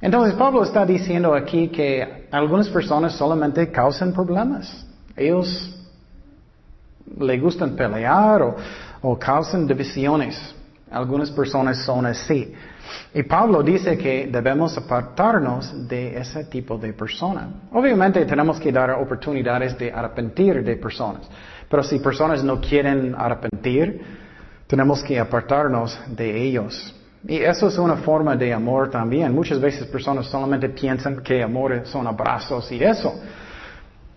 Entonces 0.00 0.34
Pablo 0.34 0.62
está 0.62 0.84
diciendo 0.84 1.34
aquí 1.34 1.68
que 1.68 2.28
algunas 2.30 2.68
personas 2.68 3.14
solamente 3.14 3.70
causan 3.70 4.12
problemas. 4.12 4.86
Ellos 5.16 5.74
le 7.18 7.38
gustan 7.38 7.74
pelear 7.74 8.54
o, 9.02 9.18
causan 9.18 9.66
divisiones. 9.66 10.54
Algunas 10.90 11.30
personas 11.30 11.84
son 11.84 12.06
así. 12.06 12.52
Y 13.14 13.22
Pablo 13.22 13.62
dice 13.62 13.96
que 13.96 14.28
debemos 14.30 14.76
apartarnos 14.76 15.88
de 15.88 16.18
ese 16.18 16.44
tipo 16.44 16.78
de 16.78 16.92
persona. 16.92 17.48
Obviamente 17.72 18.24
tenemos 18.24 18.60
que 18.60 18.70
dar 18.72 18.90
oportunidades 18.90 19.76
de 19.78 19.92
arrepentir 19.92 20.62
de 20.62 20.76
personas. 20.76 21.28
Pero 21.68 21.82
si 21.82 21.98
personas 21.98 22.44
no 22.44 22.60
quieren 22.60 23.14
arrepentir, 23.16 24.00
tenemos 24.66 25.02
que 25.02 25.18
apartarnos 25.18 25.98
de 26.08 26.42
ellos. 26.42 26.94
Y 27.28 27.38
eso 27.38 27.68
es 27.68 27.78
una 27.78 27.96
forma 27.96 28.36
de 28.36 28.52
amor 28.52 28.90
también. 28.90 29.34
Muchas 29.34 29.60
veces 29.60 29.86
personas 29.86 30.26
solamente 30.26 30.68
piensan 30.68 31.22
que 31.22 31.42
amor 31.42 31.82
son 31.84 32.06
abrazos 32.06 32.70
y 32.70 32.82
eso. 32.82 33.20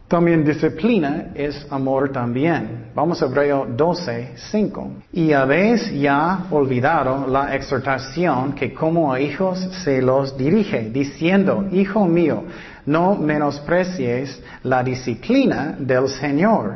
También 0.09 0.43
disciplina 0.43 1.27
es 1.35 1.67
amor 1.69 2.11
también. 2.11 2.89
Vamos 2.95 3.21
a 3.21 3.27
Hebreo 3.27 3.67
12, 3.67 4.31
5. 4.51 4.91
Y 5.13 5.33
habéis 5.33 5.93
ya 5.93 6.47
olvidado 6.49 7.27
la 7.27 7.55
exhortación 7.55 8.53
que 8.53 8.73
como 8.73 9.13
a 9.13 9.21
hijos 9.21 9.59
se 9.83 10.01
los 10.01 10.35
dirige, 10.35 10.89
diciendo, 10.89 11.67
Hijo 11.71 12.07
mío, 12.07 12.43
no 12.87 13.13
menosprecies 13.13 14.41
la 14.63 14.81
disciplina 14.81 15.75
del 15.77 16.07
Señor, 16.09 16.73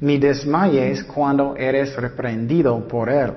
ni 0.00 0.18
desmayes 0.18 1.02
cuando 1.02 1.56
eres 1.56 1.96
reprendido 1.96 2.86
por 2.86 3.08
Él 3.08 3.32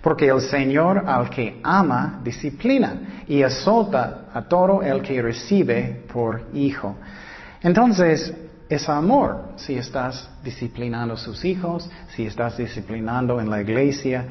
porque 0.00 0.26
el 0.28 0.40
Señor 0.40 1.04
al 1.06 1.28
que 1.30 1.60
ama 1.62 2.20
disciplina 2.22 3.22
y 3.26 3.42
azota 3.42 4.26
a 4.32 4.42
todo 4.42 4.82
el 4.82 5.00
que 5.02 5.20
recibe 5.20 6.02
por 6.12 6.42
hijo. 6.54 6.96
Entonces, 7.62 8.34
es 8.74 8.88
amor 8.88 9.52
si 9.56 9.74
estás 9.74 10.28
disciplinando 10.42 11.14
a 11.14 11.16
sus 11.16 11.44
hijos, 11.44 11.88
si 12.14 12.26
estás 12.26 12.56
disciplinando 12.56 13.40
en 13.40 13.50
la 13.50 13.60
iglesia, 13.60 14.24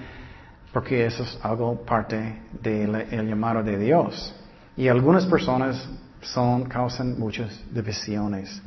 porque 0.74 1.06
eso 1.06 1.24
es 1.24 1.40
algo 1.44 1.86
parte 1.86 2.42
del 2.62 3.28
llamado 3.28 3.62
de 3.62 3.78
Dios. 3.78 4.34
Y 4.76 4.88
algunas 4.88 5.26
personas 5.26 5.88
son, 6.22 6.64
causan 6.64 7.20
muchas 7.20 7.60
divisiones. 7.72 8.62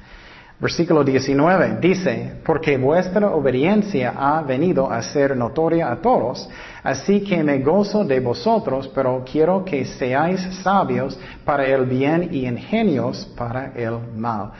Versículo 0.60 1.02
19 1.02 1.78
dice, 1.80 2.40
porque 2.46 2.78
vuestra 2.78 3.30
obediencia 3.30 4.14
ha 4.16 4.40
venido 4.42 4.88
a 4.90 5.02
ser 5.02 5.36
notoria 5.36 5.90
a 5.90 5.96
todos, 5.96 6.48
así 6.84 7.22
que 7.22 7.42
me 7.42 7.58
gozo 7.58 8.04
de 8.04 8.20
vosotros, 8.20 8.88
pero 8.94 9.24
quiero 9.30 9.64
que 9.64 9.84
seáis 9.84 10.40
sabios 10.62 11.18
para 11.44 11.66
el 11.66 11.84
bien 11.86 12.28
y 12.30 12.46
ingenios 12.46 13.26
para 13.36 13.72
el 13.74 13.98
mal. 14.16 14.52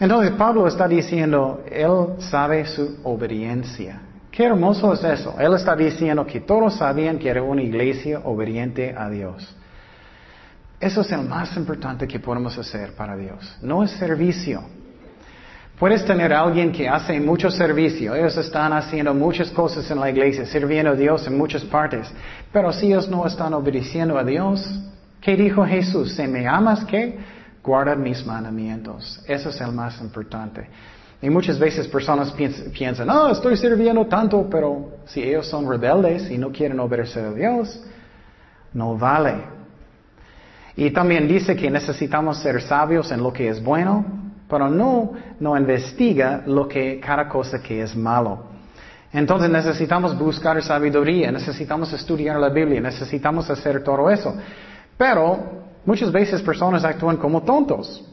Entonces 0.00 0.32
Pablo 0.32 0.66
está 0.66 0.86
diciendo, 0.86 1.64
él 1.70 2.20
sabe 2.20 2.64
su 2.66 2.98
obediencia. 3.02 4.00
Qué 4.30 4.44
hermoso 4.44 4.92
es 4.92 5.02
eso. 5.02 5.34
Él 5.38 5.54
está 5.54 5.74
diciendo 5.74 6.24
que 6.24 6.40
todos 6.40 6.74
sabían 6.76 7.18
que 7.18 7.28
era 7.28 7.42
una 7.42 7.62
iglesia 7.62 8.20
obediente 8.24 8.94
a 8.96 9.10
Dios. 9.10 9.54
Eso 10.78 11.00
es 11.00 11.10
el 11.10 11.22
más 11.22 11.56
importante 11.56 12.06
que 12.06 12.20
podemos 12.20 12.56
hacer 12.56 12.92
para 12.92 13.16
Dios. 13.16 13.58
No 13.60 13.82
es 13.82 13.90
servicio. 13.92 14.62
Puedes 15.78 16.04
tener 16.04 16.32
a 16.32 16.42
alguien 16.42 16.72
que 16.72 16.88
hace 16.88 17.20
mucho 17.20 17.50
servicio, 17.52 18.12
ellos 18.12 18.36
están 18.36 18.72
haciendo 18.72 19.14
muchas 19.14 19.48
cosas 19.50 19.88
en 19.88 20.00
la 20.00 20.10
iglesia, 20.10 20.44
sirviendo 20.44 20.90
a 20.90 20.94
Dios 20.96 21.24
en 21.28 21.38
muchas 21.38 21.62
partes, 21.64 22.12
pero 22.52 22.72
si 22.72 22.86
ellos 22.86 23.08
no 23.08 23.24
están 23.24 23.54
obedeciendo 23.54 24.18
a 24.18 24.24
Dios, 24.24 24.68
¿qué 25.20 25.36
dijo 25.36 25.64
Jesús? 25.64 26.16
Si 26.16 26.26
me 26.26 26.48
amas, 26.48 26.84
¿qué? 26.84 27.16
Guarda 27.68 27.94
mis 27.94 28.24
mandamientos. 28.24 29.20
Eso 29.26 29.50
es 29.50 29.60
el 29.60 29.72
más 29.72 30.00
importante. 30.00 30.66
Y 31.20 31.28
muchas 31.28 31.58
veces 31.58 31.86
personas 31.86 32.32
piensan, 32.32 33.06
no, 33.06 33.30
estoy 33.30 33.58
sirviendo 33.58 34.06
tanto, 34.06 34.48
pero 34.50 35.00
si 35.04 35.22
ellos 35.22 35.46
son 35.46 35.68
rebeldes 35.68 36.30
y 36.30 36.38
no 36.38 36.50
quieren 36.50 36.80
obedecer 36.80 37.26
a 37.26 37.32
Dios, 37.32 37.78
no 38.72 38.96
vale. 38.96 39.34
Y 40.76 40.90
también 40.92 41.28
dice 41.28 41.54
que 41.56 41.70
necesitamos 41.70 42.38
ser 42.38 42.62
sabios 42.62 43.12
en 43.12 43.22
lo 43.22 43.34
que 43.34 43.50
es 43.50 43.62
bueno, 43.62 44.02
pero 44.48 44.70
no, 44.70 45.12
no 45.38 45.54
investiga 45.54 46.44
lo 46.46 46.66
que, 46.66 46.98
cada 46.98 47.28
cosa 47.28 47.60
que 47.62 47.82
es 47.82 47.94
malo. 47.94 48.44
Entonces 49.12 49.50
necesitamos 49.50 50.18
buscar 50.18 50.62
sabiduría, 50.62 51.30
necesitamos 51.30 51.92
estudiar 51.92 52.40
la 52.40 52.48
Biblia, 52.48 52.80
necesitamos 52.80 53.50
hacer 53.50 53.84
todo 53.84 54.08
eso. 54.10 54.34
Pero 54.96 55.67
muchas 55.84 56.12
veces 56.12 56.42
personas 56.42 56.84
actúan 56.84 57.16
como 57.16 57.42
tontos. 57.42 58.04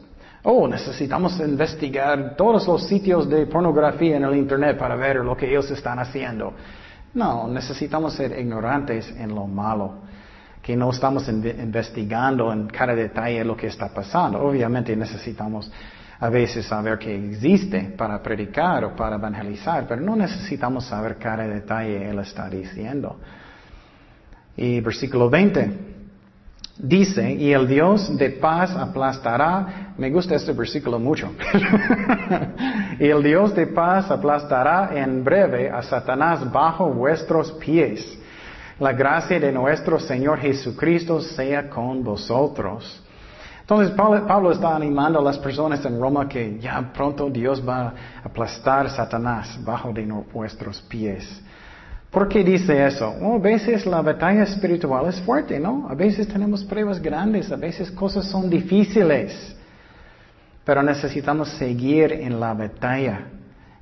Oh, 0.42 0.68
necesitamos 0.68 1.40
investigar 1.40 2.36
todos 2.36 2.66
los 2.68 2.86
sitios 2.86 3.28
de 3.28 3.46
pornografía 3.46 4.16
en 4.16 4.24
el 4.24 4.36
Internet 4.36 4.78
para 4.78 4.94
ver 4.94 5.16
lo 5.16 5.36
que 5.36 5.48
ellos 5.48 5.68
están 5.72 5.98
haciendo. 5.98 6.52
No, 7.14 7.48
necesitamos 7.48 8.14
ser 8.14 8.38
ignorantes 8.38 9.10
en 9.18 9.34
lo 9.34 9.46
malo, 9.46 9.94
que 10.62 10.76
no 10.76 10.90
estamos 10.90 11.28
investigando 11.28 12.52
en 12.52 12.68
cada 12.68 12.94
detalle 12.94 13.44
lo 13.44 13.56
que 13.56 13.66
está 13.66 13.88
pasando. 13.88 14.38
Obviamente 14.38 14.94
necesitamos 14.94 15.68
a 16.20 16.28
veces 16.28 16.64
saber 16.66 16.98
que 16.98 17.32
existe 17.32 17.94
para 17.96 18.22
predicar 18.22 18.84
o 18.84 18.94
para 18.94 19.16
evangelizar, 19.16 19.86
pero 19.88 20.00
no 20.00 20.14
necesitamos 20.14 20.84
saber 20.84 21.16
cada 21.16 21.46
detalle 21.48 22.08
Él 22.08 22.18
está 22.20 22.48
diciendo. 22.48 23.18
Y 24.56 24.80
versículo 24.80 25.28
20. 25.28 25.95
Dice, 26.78 27.32
y 27.32 27.52
el 27.52 27.66
Dios 27.66 28.18
de 28.18 28.30
paz 28.30 28.76
aplastará, 28.76 29.94
me 29.96 30.10
gusta 30.10 30.34
este 30.34 30.52
versículo 30.52 30.98
mucho, 30.98 31.32
y 33.00 33.06
el 33.06 33.22
Dios 33.22 33.54
de 33.54 33.66
paz 33.68 34.10
aplastará 34.10 34.90
en 34.92 35.24
breve 35.24 35.70
a 35.70 35.82
Satanás 35.82 36.52
bajo 36.52 36.92
vuestros 36.92 37.52
pies. 37.52 38.18
La 38.78 38.92
gracia 38.92 39.40
de 39.40 39.52
nuestro 39.52 39.98
Señor 39.98 40.38
Jesucristo 40.38 41.22
sea 41.22 41.70
con 41.70 42.04
vosotros. 42.04 43.02
Entonces 43.62 43.94
Pablo, 43.96 44.52
está 44.52 44.76
animando 44.76 45.18
a 45.18 45.22
las 45.22 45.38
personas 45.38 45.82
en 45.86 45.98
Roma 45.98 46.28
que 46.28 46.58
ya 46.60 46.92
pronto 46.92 47.30
Dios 47.30 47.66
va 47.66 47.86
a 47.86 47.94
aplastar 48.22 48.90
Satanás 48.90 49.58
bajo 49.64 49.94
de 49.94 50.04
vuestros 50.30 50.82
pies. 50.82 51.42
¿Por 52.16 52.30
qué 52.30 52.42
dice 52.42 52.86
eso? 52.86 53.14
a 53.20 53.38
veces 53.38 53.84
la 53.84 54.00
batalla 54.00 54.44
espiritual 54.44 55.06
es 55.06 55.20
fuerte, 55.20 55.60
¿no? 55.60 55.86
A 55.86 55.94
veces 55.94 56.26
tenemos 56.26 56.64
pruebas 56.64 56.98
grandes, 56.98 57.52
a 57.52 57.56
veces 57.56 57.90
cosas 57.90 58.24
son 58.24 58.48
difíciles. 58.48 59.54
Pero 60.64 60.82
necesitamos 60.82 61.50
seguir 61.58 62.10
en 62.12 62.40
la 62.40 62.54
batalla 62.54 63.26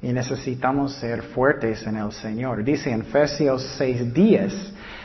y 0.03 0.13
necesitamos 0.13 0.95
ser 0.95 1.23
fuertes 1.23 1.87
en 1.87 1.97
el 1.97 2.11
Señor. 2.11 2.65
Dice 2.65 2.91
en 2.91 3.03
Efesios 3.03 3.63
6 3.79 4.13
días, 4.13 4.53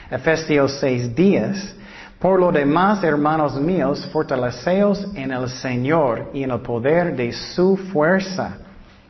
Efesios 0.10 0.80
6 0.80 1.13
días, 1.13 1.76
por 2.18 2.39
lo 2.39 2.52
demás, 2.52 3.04
hermanos 3.04 3.62
míos, 3.62 4.10
fortaleceos 4.12 5.06
en 5.13 5.32
el 5.32 5.48
Señor 5.50 6.32
y 6.34 6.42
en 6.42 6.50
el 6.50 6.62
poder 6.62 7.15
de 7.15 7.32
su 7.32 7.78
fuerza. 7.78 8.58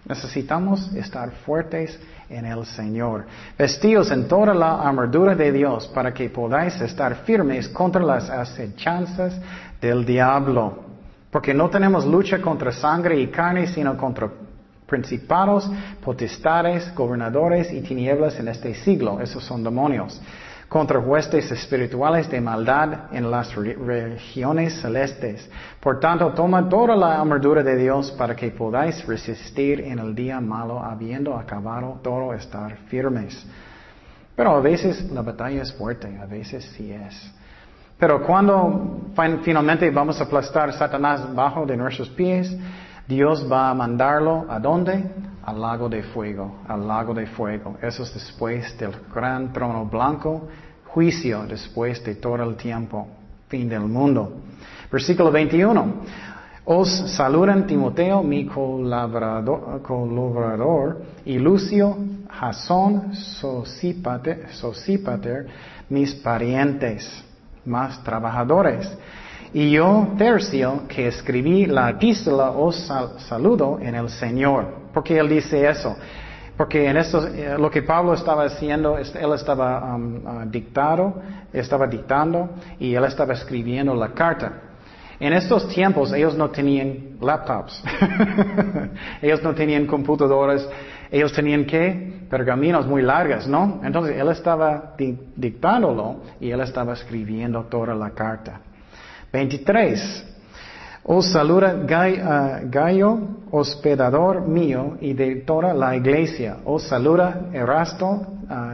Necesitamos 0.09 0.91
estar 0.95 1.29
fuertes 1.45 1.99
en 2.31 2.43
el 2.43 2.65
Señor. 2.65 3.25
Vestíos 3.55 4.09
en 4.09 4.27
toda 4.27 4.55
la 4.55 4.81
armadura 4.81 5.35
de 5.35 5.51
Dios 5.51 5.87
para 5.89 6.11
que 6.11 6.31
podáis 6.31 6.81
estar 6.81 7.13
firmes 7.17 7.69
contra 7.69 8.01
las 8.01 8.27
acechanzas 8.27 9.39
del 9.79 10.03
diablo. 10.03 10.79
Porque 11.29 11.53
no 11.53 11.69
tenemos 11.69 12.07
lucha 12.07 12.41
contra 12.41 12.71
sangre 12.71 13.19
y 13.21 13.27
carne, 13.27 13.67
sino 13.67 13.95
contra 13.95 14.31
principados, 14.87 15.69
potestades, 16.03 16.91
gobernadores 16.95 17.71
y 17.71 17.81
tinieblas 17.81 18.39
en 18.39 18.47
este 18.47 18.73
siglo. 18.73 19.21
Esos 19.21 19.43
son 19.43 19.63
demonios 19.63 20.19
contra 20.69 20.99
huestes 20.99 21.51
espirituales 21.51 22.29
de 22.29 22.39
maldad 22.39 23.11
en 23.11 23.29
las 23.29 23.53
regiones 23.55 24.79
celestes. 24.79 25.49
Por 25.79 25.99
tanto, 25.99 26.31
toma 26.33 26.69
toda 26.69 26.95
la 26.95 27.19
armadura 27.19 27.63
de 27.63 27.75
Dios 27.75 28.11
para 28.11 28.35
que 28.35 28.51
podáis 28.51 29.03
resistir 29.07 29.81
en 29.81 29.97
el 29.97 30.13
día 30.13 30.39
malo, 30.39 30.79
habiendo 30.79 31.35
acabado 31.35 31.99
todo 32.03 32.33
estar 32.35 32.77
firmes. 32.87 33.43
Pero 34.35 34.51
a 34.51 34.61
veces 34.61 35.11
la 35.11 35.23
batalla 35.23 35.63
es 35.63 35.73
fuerte, 35.73 36.17
a 36.17 36.27
veces 36.27 36.63
sí 36.77 36.91
es. 36.91 37.33
Pero 37.97 38.23
cuando 38.23 39.09
finalmente 39.41 39.89
vamos 39.89 40.21
a 40.21 40.23
aplastar 40.23 40.71
Satanás 40.71 41.33
bajo 41.33 41.65
de 41.65 41.75
nuestros 41.75 42.09
pies, 42.09 42.55
Dios 43.07 43.45
va 43.51 43.71
a 43.71 43.73
mandarlo 43.73 44.45
a 44.47 44.59
dónde? 44.59 45.03
Al 45.45 45.61
lago 45.61 45.89
de 45.89 46.03
fuego, 46.03 46.59
al 46.67 46.87
lago 46.87 47.13
de 47.13 47.25
fuego. 47.25 47.77
Eso 47.81 48.03
es 48.03 48.13
después 48.13 48.77
del 48.77 48.91
gran 49.13 49.53
trono 49.53 49.85
blanco, 49.85 50.47
juicio 50.87 51.45
después 51.47 52.03
de 52.03 52.15
todo 52.15 52.43
el 52.43 52.55
tiempo, 52.55 53.07
fin 53.47 53.69
del 53.69 53.81
mundo. 53.81 54.41
Versículo 54.91 55.31
21. 55.31 55.93
Os 56.65 56.89
saludan 57.15 57.65
Timoteo, 57.65 58.21
mi 58.21 58.45
colaborador, 58.45 59.81
y 61.25 61.39
Lucio, 61.39 61.97
Jasón, 62.29 63.15
Sosípater, 63.15 64.47
mis 65.89 66.13
parientes, 66.15 67.23
más 67.65 68.03
trabajadores. 68.03 68.91
Y 69.51 69.71
yo, 69.71 70.09
Tercio, 70.15 70.83
que 70.87 71.07
escribí 71.07 71.65
la 71.65 71.89
epístola, 71.89 72.51
os 72.51 72.87
saludo 73.27 73.79
en 73.81 73.95
el 73.95 74.09
Señor. 74.09 74.78
Porque 74.99 75.17
él 75.17 75.29
dice 75.29 75.65
eso. 75.65 75.95
Porque 76.57 76.89
en 76.89 76.97
esto, 76.97 77.25
eh, 77.25 77.55
lo 77.57 77.71
que 77.71 77.83
Pablo 77.83 78.13
estaba 78.13 78.43
haciendo, 78.43 78.97
él 78.97 79.33
estaba 79.33 79.95
um, 79.95 80.15
uh, 80.15 80.45
dictado, 80.45 81.21
estaba 81.53 81.87
dictando 81.87 82.49
y 82.81 82.93
él 82.95 83.05
estaba 83.05 83.33
escribiendo 83.33 83.95
la 83.95 84.09
carta. 84.09 84.51
En 85.17 85.31
estos 85.31 85.69
tiempos 85.69 86.11
ellos 86.11 86.35
no 86.35 86.49
tenían 86.49 87.17
laptops, 87.21 87.81
ellos 89.21 89.41
no 89.41 89.55
tenían 89.55 89.85
computadoras, 89.85 90.67
ellos 91.09 91.31
tenían 91.31 91.63
que 91.63 92.25
pergaminos 92.29 92.85
muy 92.85 93.03
largas, 93.03 93.47
¿no? 93.47 93.79
Entonces 93.85 94.17
él 94.17 94.27
estaba 94.27 94.95
dictándolo 94.97 96.23
y 96.41 96.51
él 96.51 96.59
estaba 96.59 96.91
escribiendo 96.91 97.63
toda 97.69 97.95
la 97.95 98.09
carta. 98.09 98.59
23. 99.31 100.38
Os 101.11 101.31
saluda 101.31 101.73
Gallo, 102.69 103.17
hospedador 103.49 104.47
mío 104.47 104.95
y 105.01 105.13
de 105.13 105.37
toda 105.37 105.73
la 105.73 105.95
iglesia. 105.95 106.57
Os 106.65 106.83
saluda 106.83 107.49
Erasto, 107.51 108.27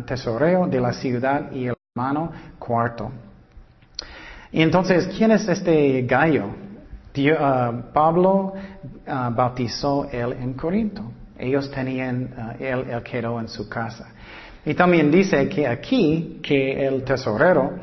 tesorero 0.06 0.68
de 0.68 0.82
la 0.82 0.92
ciudad 0.92 1.50
y 1.54 1.68
el 1.68 1.76
hermano 1.96 2.34
cuarto. 2.60 3.10
Y 4.52 4.62
entonces, 4.62 5.08
¿quién 5.18 5.32
es 5.32 5.48
este 5.48 6.02
Gallo? 6.02 6.48
Ah, 7.40 7.72
Pablo 7.94 8.52
ah, 9.08 9.32
bautizó 9.34 10.10
él 10.12 10.34
en 10.34 10.56
Corinto. 10.56 11.04
Ellos 11.40 11.72
tenían, 11.72 12.34
ah, 12.38 12.56
él, 12.60 12.86
él 12.90 13.02
quedó 13.02 13.40
en 13.40 13.48
su 13.48 13.70
casa. 13.70 14.10
Y 14.66 14.74
también 14.74 15.10
dice 15.10 15.48
que 15.48 15.66
aquí, 15.66 16.42
que 16.44 16.86
el 16.86 17.06
tesorero, 17.06 17.76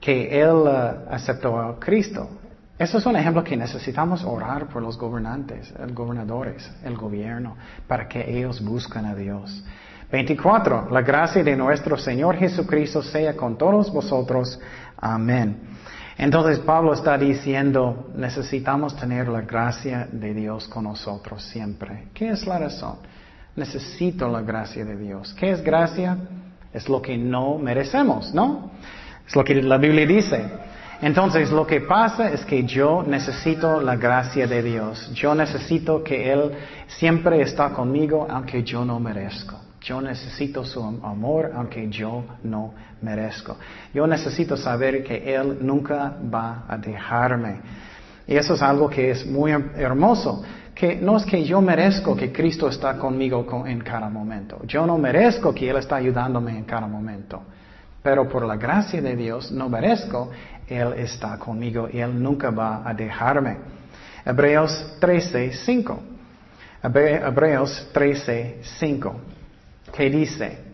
que 0.00 0.40
él 0.42 0.66
aceptó 1.08 1.56
a 1.56 1.78
Cristo. 1.78 2.41
Eso 2.82 2.98
es 2.98 3.06
un 3.06 3.14
ejemplo 3.14 3.44
que 3.44 3.56
necesitamos 3.56 4.24
orar 4.24 4.66
por 4.66 4.82
los 4.82 4.98
gobernantes, 4.98 5.72
los 5.78 5.94
gobernadores, 5.94 6.68
el 6.82 6.96
gobierno, 6.96 7.56
para 7.86 8.08
que 8.08 8.28
ellos 8.28 8.60
busquen 8.60 9.06
a 9.06 9.14
Dios. 9.14 9.62
24. 10.10 10.88
La 10.90 11.02
gracia 11.02 11.44
de 11.44 11.54
nuestro 11.54 11.96
Señor 11.96 12.34
Jesucristo 12.38 13.00
sea 13.00 13.36
con 13.36 13.56
todos 13.56 13.92
vosotros. 13.92 14.58
Amén. 14.96 15.60
Entonces 16.18 16.58
Pablo 16.58 16.92
está 16.92 17.16
diciendo, 17.16 18.10
necesitamos 18.16 18.96
tener 18.96 19.28
la 19.28 19.42
gracia 19.42 20.08
de 20.10 20.34
Dios 20.34 20.66
con 20.66 20.82
nosotros 20.82 21.40
siempre. 21.44 22.08
¿Qué 22.12 22.30
es 22.30 22.48
la 22.48 22.58
razón? 22.58 22.96
Necesito 23.54 24.26
la 24.26 24.40
gracia 24.40 24.84
de 24.84 24.96
Dios. 24.96 25.32
¿Qué 25.34 25.52
es 25.52 25.62
gracia? 25.62 26.18
Es 26.72 26.88
lo 26.88 27.00
que 27.00 27.16
no 27.16 27.58
merecemos, 27.58 28.34
¿no? 28.34 28.72
Es 29.24 29.36
lo 29.36 29.44
que 29.44 29.62
la 29.62 29.78
Biblia 29.78 30.04
dice. 30.04 30.71
Entonces, 31.02 31.50
lo 31.50 31.66
que 31.66 31.80
pasa 31.80 32.30
es 32.30 32.44
que 32.44 32.62
yo 32.62 33.02
necesito 33.02 33.80
la 33.80 33.96
gracia 33.96 34.46
de 34.46 34.62
Dios. 34.62 35.10
Yo 35.14 35.34
necesito 35.34 36.04
que 36.04 36.32
Él 36.32 36.52
siempre 36.86 37.42
está 37.42 37.70
conmigo 37.70 38.24
aunque 38.30 38.62
yo 38.62 38.84
no 38.84 39.00
merezco. 39.00 39.58
Yo 39.80 40.00
necesito 40.00 40.64
su 40.64 40.80
amor 40.80 41.50
aunque 41.56 41.88
yo 41.88 42.22
no 42.44 42.72
merezco. 43.00 43.56
Yo 43.92 44.06
necesito 44.06 44.56
saber 44.56 45.02
que 45.02 45.34
Él 45.34 45.58
nunca 45.60 46.14
va 46.32 46.66
a 46.68 46.78
dejarme. 46.78 47.56
Y 48.28 48.36
eso 48.36 48.54
es 48.54 48.62
algo 48.62 48.88
que 48.88 49.10
es 49.10 49.26
muy 49.26 49.50
hermoso. 49.50 50.44
Que 50.72 50.94
no 50.94 51.16
es 51.16 51.24
que 51.24 51.42
yo 51.42 51.60
merezco 51.60 52.14
que 52.14 52.30
Cristo 52.30 52.68
está 52.68 52.96
conmigo 52.96 53.44
en 53.66 53.80
cada 53.80 54.08
momento. 54.08 54.60
Yo 54.66 54.86
no 54.86 54.96
merezco 54.98 55.52
que 55.52 55.68
Él 55.68 55.78
está 55.78 55.96
ayudándome 55.96 56.56
en 56.56 56.62
cada 56.64 56.86
momento 56.86 57.42
pero 58.02 58.28
por 58.28 58.44
la 58.44 58.56
gracia 58.56 59.00
de 59.00 59.16
Dios 59.16 59.52
no 59.52 59.68
merezco, 59.68 60.30
Él 60.66 60.94
está 60.96 61.38
conmigo 61.38 61.88
y 61.90 62.00
Él 62.00 62.20
nunca 62.20 62.50
va 62.50 62.88
a 62.88 62.92
dejarme. 62.92 63.58
Hebreos 64.24 64.96
13, 65.00 65.52
5. 65.52 66.00
Hebreos 66.82 67.88
13, 67.92 68.58
5. 68.62 69.16
¿Qué 69.92 70.10
dice? 70.10 70.72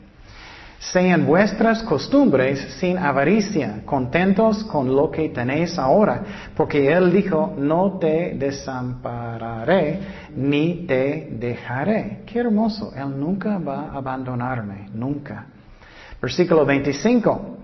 Sean 0.78 1.26
vuestras 1.26 1.82
costumbres 1.82 2.60
sin 2.78 2.98
avaricia, 2.98 3.82
contentos 3.84 4.62
con 4.64 4.94
lo 4.94 5.10
que 5.10 5.28
tenéis 5.30 5.76
ahora, 5.76 6.22
porque 6.56 6.92
Él 6.92 7.10
dijo, 7.10 7.52
no 7.58 7.98
te 7.98 8.34
desampararé 8.36 9.98
ni 10.36 10.86
te 10.86 11.30
dejaré. 11.32 12.22
Qué 12.24 12.38
hermoso, 12.38 12.92
Él 12.94 13.18
nunca 13.18 13.58
va 13.58 13.88
a 13.88 13.96
abandonarme, 13.96 14.88
nunca. 14.94 15.46
Versículo 16.20 16.64
25. 16.64 17.56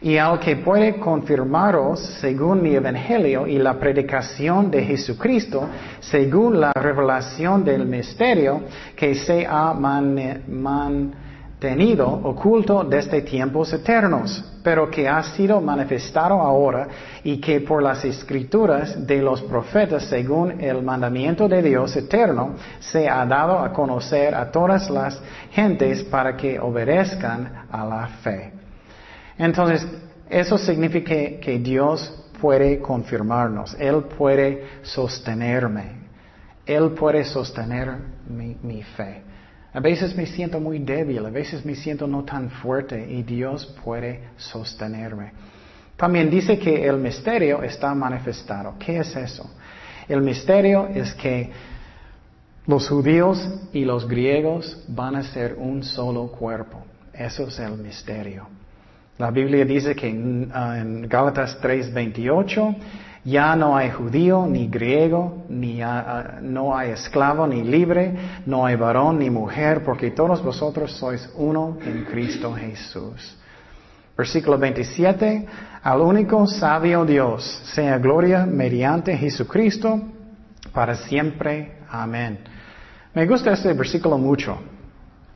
Y 0.00 0.16
al 0.16 0.38
que 0.38 0.56
puede 0.56 1.00
confirmaros 1.00 2.00
según 2.20 2.62
mi 2.62 2.74
evangelio 2.74 3.46
y 3.46 3.58
la 3.58 3.74
predicación 3.80 4.70
de 4.70 4.84
Jesucristo, 4.84 5.68
según 5.98 6.60
la 6.60 6.72
revelación 6.72 7.64
del 7.64 7.84
misterio 7.84 8.62
que 8.94 9.16
se 9.16 9.44
ha 9.44 9.74
mantenido 9.74 11.27
tenido 11.58 12.06
oculto 12.08 12.84
desde 12.84 13.22
tiempos 13.22 13.72
eternos, 13.72 14.44
pero 14.62 14.88
que 14.90 15.08
ha 15.08 15.22
sido 15.22 15.60
manifestado 15.60 16.40
ahora 16.40 16.86
y 17.24 17.40
que 17.40 17.60
por 17.60 17.82
las 17.82 18.04
escrituras 18.04 19.06
de 19.06 19.20
los 19.20 19.42
profetas, 19.42 20.04
según 20.04 20.60
el 20.60 20.82
mandamiento 20.82 21.48
de 21.48 21.62
Dios 21.62 21.96
eterno, 21.96 22.54
se 22.78 23.08
ha 23.08 23.24
dado 23.26 23.58
a 23.58 23.72
conocer 23.72 24.34
a 24.34 24.50
todas 24.50 24.88
las 24.88 25.20
gentes 25.50 26.04
para 26.04 26.36
que 26.36 26.60
obedezcan 26.60 27.66
a 27.70 27.84
la 27.84 28.06
fe. 28.22 28.52
Entonces, 29.36 29.86
eso 30.30 30.58
significa 30.58 31.40
que, 31.40 31.58
Dios 31.58 32.24
puede 32.40 32.78
confirmarnos, 32.78 33.74
Él 33.80 34.04
puede 34.16 34.64
sostenerme, 34.82 35.92
Él 36.66 36.90
puede 36.90 37.24
sostener 37.24 37.96
mi 38.28 38.82
fe. 38.96 39.27
A 39.72 39.80
veces 39.80 40.16
me 40.16 40.26
siento 40.26 40.60
muy 40.60 40.78
débil, 40.78 41.24
a 41.26 41.30
veces 41.30 41.64
me 41.64 41.74
siento 41.74 42.06
no 42.06 42.24
tan 42.24 42.50
fuerte 42.50 43.06
y 43.10 43.22
Dios 43.22 43.66
puede 43.84 44.30
sostenerme. 44.36 45.32
También 45.96 46.30
dice 46.30 46.58
que 46.58 46.86
el 46.86 46.96
misterio 46.96 47.62
está 47.62 47.94
manifestado. 47.94 48.76
¿Qué 48.78 48.98
es 48.98 49.14
eso? 49.14 49.50
El 50.08 50.22
misterio 50.22 50.86
es 50.86 51.12
que 51.14 51.50
los 52.66 52.88
judíos 52.88 53.46
y 53.72 53.84
los 53.84 54.08
griegos 54.08 54.84
van 54.88 55.16
a 55.16 55.22
ser 55.22 55.56
un 55.58 55.82
solo 55.82 56.28
cuerpo. 56.28 56.84
Eso 57.12 57.48
es 57.48 57.58
el 57.58 57.76
misterio. 57.78 58.46
La 59.18 59.30
Biblia 59.30 59.64
dice 59.64 59.96
que 59.96 60.08
en, 60.08 60.52
en 60.54 61.08
Gálatas 61.08 61.60
3:28 61.60 62.76
ya 63.24 63.56
no 63.56 63.76
hay 63.76 63.90
judío 63.90 64.46
ni 64.46 64.68
griego, 64.68 65.44
ni 65.48 65.80
no 66.42 66.76
hay 66.76 66.90
esclavo 66.90 67.46
ni 67.46 67.62
libre, 67.62 68.14
no 68.46 68.64
hay 68.64 68.76
varón 68.76 69.18
ni 69.18 69.30
mujer, 69.30 69.82
porque 69.84 70.10
todos 70.10 70.42
vosotros 70.42 70.92
sois 70.92 71.28
uno 71.36 71.78
en 71.84 72.04
Cristo 72.04 72.54
Jesús. 72.54 73.36
Versículo 74.16 74.58
27, 74.58 75.46
al 75.82 76.00
único 76.00 76.46
sabio 76.46 77.04
Dios, 77.04 77.44
sea 77.74 77.98
gloria 77.98 78.46
mediante 78.46 79.16
Jesucristo 79.16 80.00
para 80.72 80.94
siempre. 80.94 81.78
Amén. 81.88 82.38
Me 83.14 83.26
gusta 83.26 83.52
este 83.52 83.72
versículo 83.72 84.18
mucho. 84.18 84.58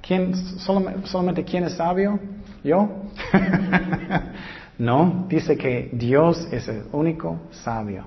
¿Quién, 0.01 0.35
solamente, 0.35 1.07
solamente 1.07 1.45
quién 1.45 1.65
es 1.65 1.75
sabio? 1.75 2.19
¿Yo? 2.65 2.89
No, 4.83 5.27
dice 5.29 5.57
que 5.57 5.91
Dios 5.93 6.49
es 6.51 6.67
el 6.67 6.83
único 6.91 7.39
sabio. 7.53 8.03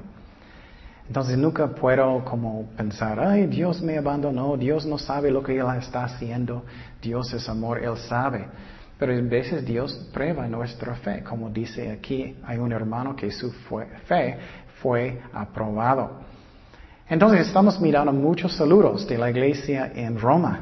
Entonces 1.08 1.38
nunca 1.38 1.68
puedo 1.68 2.26
como 2.26 2.66
pensar, 2.76 3.18
ay, 3.18 3.48
Dios 3.48 3.82
me 3.82 3.98
abandonó, 3.98 4.58
Dios 4.58 4.86
no 4.86 4.98
sabe 4.98 5.32
lo 5.32 5.42
que 5.42 5.58
Él 5.58 5.68
está 5.78 6.04
haciendo, 6.04 6.66
Dios 7.02 7.34
es 7.34 7.48
amor, 7.48 7.82
Él 7.82 7.96
sabe. 7.96 8.46
Pero 9.00 9.14
a 9.14 9.22
veces 9.22 9.66
Dios 9.66 10.10
prueba 10.14 10.50
nuestra 10.50 10.96
fe, 10.96 11.24
como 11.24 11.50
dice 11.50 11.94
aquí, 11.94 12.36
hay 12.46 12.58
un 12.58 12.74
hermano 12.74 13.16
que 13.16 13.32
su 13.32 13.54
fe 13.54 14.38
fue 14.82 15.22
aprobado. 15.32 16.20
Entonces 17.08 17.48
estamos 17.48 17.80
mirando 17.80 18.12
muchos 18.12 18.54
saludos 18.54 19.08
de 19.08 19.18
la 19.18 19.30
iglesia 19.30 19.94
en 19.96 20.20
Roma. 20.20 20.60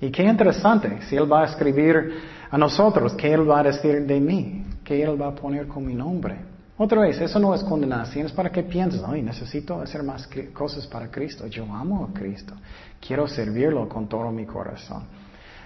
Y 0.00 0.10
qué 0.10 0.22
interesante, 0.22 1.02
si 1.02 1.14
Él 1.14 1.30
va 1.30 1.42
a 1.42 1.44
escribir 1.44 2.14
a 2.50 2.56
nosotros, 2.56 3.12
¿qué 3.12 3.34
Él 3.34 3.46
va 3.46 3.60
a 3.60 3.64
decir 3.64 4.06
de 4.06 4.18
mí? 4.18 4.65
Que 4.86 5.02
Él 5.02 5.20
va 5.20 5.26
a 5.28 5.34
poner 5.34 5.66
con 5.66 5.84
mi 5.84 5.94
nombre. 5.94 6.36
Otra 6.78 7.00
vez, 7.00 7.20
eso 7.20 7.40
no 7.40 7.54
es 7.54 7.62
condenación, 7.64 8.26
es 8.26 8.32
para 8.32 8.50
que 8.50 8.62
pienses, 8.62 9.02
ay, 9.04 9.20
necesito 9.20 9.80
hacer 9.80 10.02
más 10.02 10.28
cosas 10.52 10.86
para 10.86 11.10
Cristo. 11.10 11.46
Yo 11.48 11.64
amo 11.64 12.08
a 12.08 12.16
Cristo. 12.16 12.54
Quiero 13.04 13.26
servirlo 13.26 13.88
con 13.88 14.08
todo 14.08 14.30
mi 14.30 14.46
corazón. 14.46 15.02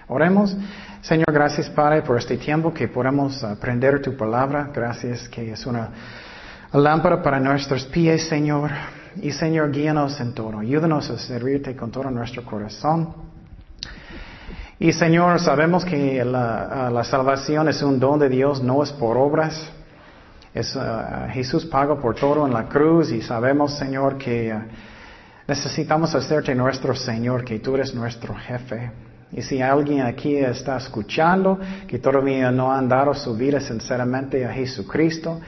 Oremos. 0.07 0.57
Señor, 1.01 1.31
gracias 1.31 1.69
Padre 1.69 2.01
por 2.01 2.17
este 2.17 2.37
tiempo 2.37 2.73
que 2.73 2.87
podemos 2.87 3.43
aprender 3.43 4.01
tu 4.01 4.17
palabra. 4.17 4.71
Gracias 4.73 5.29
que 5.29 5.51
es 5.51 5.65
una 5.65 5.89
lámpara 6.73 7.21
para 7.21 7.39
nuestros 7.39 7.85
pies, 7.85 8.27
Señor. 8.27 8.71
Y 9.21 9.31
Señor, 9.31 9.71
guíanos 9.71 10.19
en 10.19 10.33
todo. 10.33 10.59
Ayúdanos 10.59 11.09
a 11.09 11.17
servirte 11.17 11.75
con 11.75 11.91
todo 11.91 12.09
nuestro 12.09 12.43
corazón. 12.43 13.30
Y 14.83 14.93
Señor, 14.93 15.39
sabemos 15.39 15.85
que 15.85 16.25
la, 16.25 17.03
salvación 17.03 17.69
es 17.69 17.83
un 17.83 17.99
don 17.99 18.17
de 18.17 18.29
Dios, 18.29 18.63
no 18.63 18.81
es 18.81 18.91
por 18.91 19.15
obras. 19.15 19.69
Uh, 20.55 21.29
Jesús 21.29 21.67
pagó 21.67 21.99
por 21.99 22.15
todo 22.15 22.47
en 22.47 22.51
la 22.51 22.67
cruz 22.67 23.11
y 23.11 23.21
sabemos, 23.21 23.77
Señor, 23.77 24.17
que 24.17 24.51
uh, 24.51 24.59
necesitamos 25.47 26.15
hacerte 26.15 26.55
nuestro 26.55 26.95
Señor, 26.95 27.45
que 27.45 27.59
tú 27.59 27.75
eres 27.75 27.93
nuestro 27.93 28.33
jefe. 28.33 28.91
Y 29.31 29.43
si 29.43 29.61
alguien 29.61 30.01
aquí 30.01 30.37
está 30.37 30.77
escuchando 30.77 31.59
que 31.87 31.99
todavía 31.99 32.49
no 32.49 32.73
han 32.73 32.89
dado 32.89 33.13
su 33.13 33.35
vida 33.35 33.59
sinceramente 33.59 34.43
a 34.47 34.51
Jesucristo, 34.51 35.39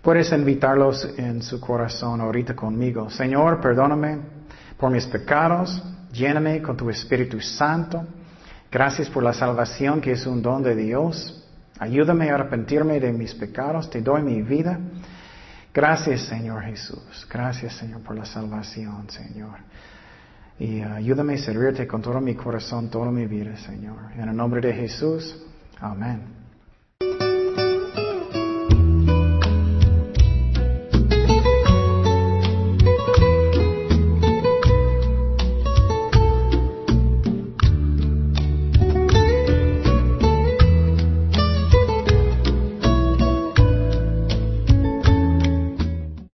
puedes 0.00 0.32
invitarlos 0.32 1.06
en 1.18 1.42
su 1.42 1.60
corazón 1.60 2.22
ahorita 2.22 2.56
conmigo. 2.56 3.10
Señor, 3.10 3.60
perdóname 3.60 4.18
por 4.78 4.90
mis 4.90 5.04
pecados, 5.04 5.84
lléname 6.10 6.62
con 6.62 6.74
tu 6.74 6.88
Espíritu 6.88 7.38
Santo. 7.38 8.02
Gracias 8.72 9.10
por 9.10 9.22
la 9.22 9.34
salvación 9.34 10.00
que 10.00 10.12
es 10.12 10.26
un 10.26 10.40
don 10.40 10.62
de 10.62 10.74
Dios. 10.74 11.44
Ayúdame 11.78 12.30
a 12.30 12.36
arrepentirme 12.36 12.98
de 13.00 13.12
mis 13.12 13.34
pecados. 13.34 13.90
Te 13.90 14.00
doy 14.00 14.22
mi 14.22 14.40
vida. 14.40 14.80
Gracias, 15.74 16.22
Señor 16.22 16.62
Jesús. 16.62 17.26
Gracias, 17.30 17.74
Señor, 17.74 18.00
por 18.00 18.16
la 18.16 18.24
salvación, 18.24 19.10
Señor. 19.10 19.58
Y 20.58 20.80
ayúdame 20.80 21.34
a 21.34 21.38
servirte 21.38 21.86
con 21.86 22.00
todo 22.00 22.18
mi 22.22 22.34
corazón, 22.34 22.88
toda 22.88 23.10
mi 23.10 23.26
vida, 23.26 23.54
Señor. 23.58 24.12
En 24.16 24.30
el 24.30 24.36
nombre 24.36 24.62
de 24.62 24.72
Jesús. 24.72 25.36
Amén. 25.78 26.22